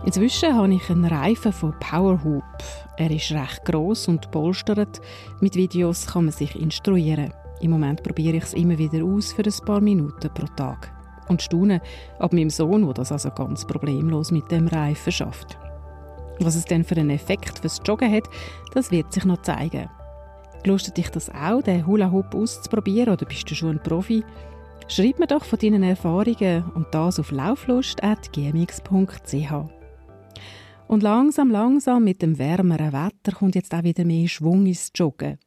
Inzwischen 0.04 0.54
habe 0.54 0.74
ich 0.74 0.90
einen 0.90 1.06
Reifen 1.06 1.54
von 1.54 1.74
Powerhoop. 1.80 2.44
Er 2.98 3.12
ist 3.12 3.32
recht 3.32 3.64
groß 3.64 4.10
und 4.10 4.30
polstert. 4.30 5.00
Mit 5.40 5.56
Videos 5.56 6.06
kann 6.06 6.26
man 6.26 6.34
sich 6.34 6.60
instruieren. 6.60 7.32
Im 7.62 7.72
Moment 7.72 8.04
probiere 8.04 8.38
ich 8.38 8.44
es 8.44 8.54
immer 8.54 8.78
wieder 8.78 9.04
aus 9.04 9.34
für 9.34 9.44
ein 9.44 9.66
paar 9.66 9.82
Minuten 9.82 10.30
pro 10.34 10.46
Tag. 10.56 10.92
Und 11.28 11.42
staune 11.42 11.82
ab 12.20 12.34
meinem 12.34 12.50
Sohn, 12.50 12.84
der 12.84 12.94
das 12.94 13.12
also 13.12 13.30
ganz 13.32 13.66
problemlos 13.66 14.32
mit 14.32 14.50
dem 14.52 14.68
Reifen 14.68 15.12
schafft. 15.12 15.58
Was 16.40 16.56
es 16.56 16.66
denn 16.66 16.84
für 16.84 16.96
einen 16.96 17.12
Effekt 17.12 17.60
fürs 17.60 17.82
Joggen 17.86 18.12
hat, 18.12 18.24
das 18.74 18.92
wird 18.92 19.14
sich 19.14 19.26
noch 19.26 19.44
zeigen. 19.44 19.90
Lustet 20.66 20.98
dich 20.98 21.10
das 21.10 21.30
auch, 21.30 21.62
den 21.62 21.86
Hula 21.86 22.12
Hoop 22.12 22.34
auszuprobieren 22.36 23.14
oder 23.14 23.26
bist 23.26 23.50
du 23.50 23.56
schon 23.56 23.72
ein 23.72 23.84
Profi? 23.84 24.24
Schreib 24.88 25.20
mir 25.20 25.28
doch 25.28 25.46
von 25.46 25.60
deinen 25.60 25.84
Erfahrungen 25.84 26.66
und 26.76 26.88
das 26.92 27.20
auf 27.20 27.32
lauflust.gmx.ch. 27.32 29.54
Und 30.88 31.04
langsam, 31.04 31.50
langsam 31.50 32.04
mit 32.04 32.22
dem 32.22 32.38
wärmeren 32.38 32.92
Wetter 32.92 33.38
kommt 33.38 33.56
jetzt 33.56 33.74
auch 33.74 33.84
wieder 33.84 34.04
mehr 34.04 34.28
Schwung 34.28 34.66
ins 34.66 34.92
Joggen. 34.94 35.38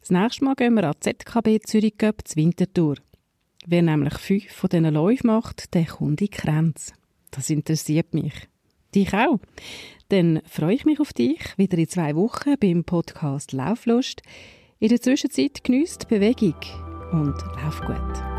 Das 0.00 0.10
nächste 0.10 0.44
Mal 0.44 0.54
gehen 0.54 0.74
wir 0.74 0.84
an 0.84 0.94
die 0.94 1.00
ZKB 1.00 1.60
Zürich 1.66 1.96
Cup 1.98 2.26
zur 2.26 2.36
Wintertour. 2.36 2.96
Wer 3.66 3.82
nämlich 3.82 4.14
fünf 4.14 4.52
von 4.52 4.70
diesen 4.70 4.94
Läufen 4.94 5.28
macht, 5.28 5.74
der 5.74 5.84
kommt 5.84 6.20
in 6.20 6.26
die 6.26 6.30
Grenze. 6.30 6.92
Das 7.30 7.50
interessiert 7.50 8.12
mich. 8.14 8.34
Dich 8.94 9.14
auch? 9.14 9.38
Dann 10.08 10.42
freue 10.44 10.74
ich 10.74 10.84
mich 10.84 11.00
auf 11.00 11.12
dich 11.12 11.40
wieder 11.56 11.78
in 11.78 11.88
zwei 11.88 12.14
Wochen 12.14 12.56
beim 12.60 12.84
Podcast 12.84 13.52
Lauflust. 13.52 14.22
In 14.78 14.88
der 14.88 15.00
Zwischenzeit 15.00 15.64
genießt 15.64 16.08
Bewegung 16.08 16.56
und 17.12 17.36
lauf 17.62 17.80
gut. 17.80 18.31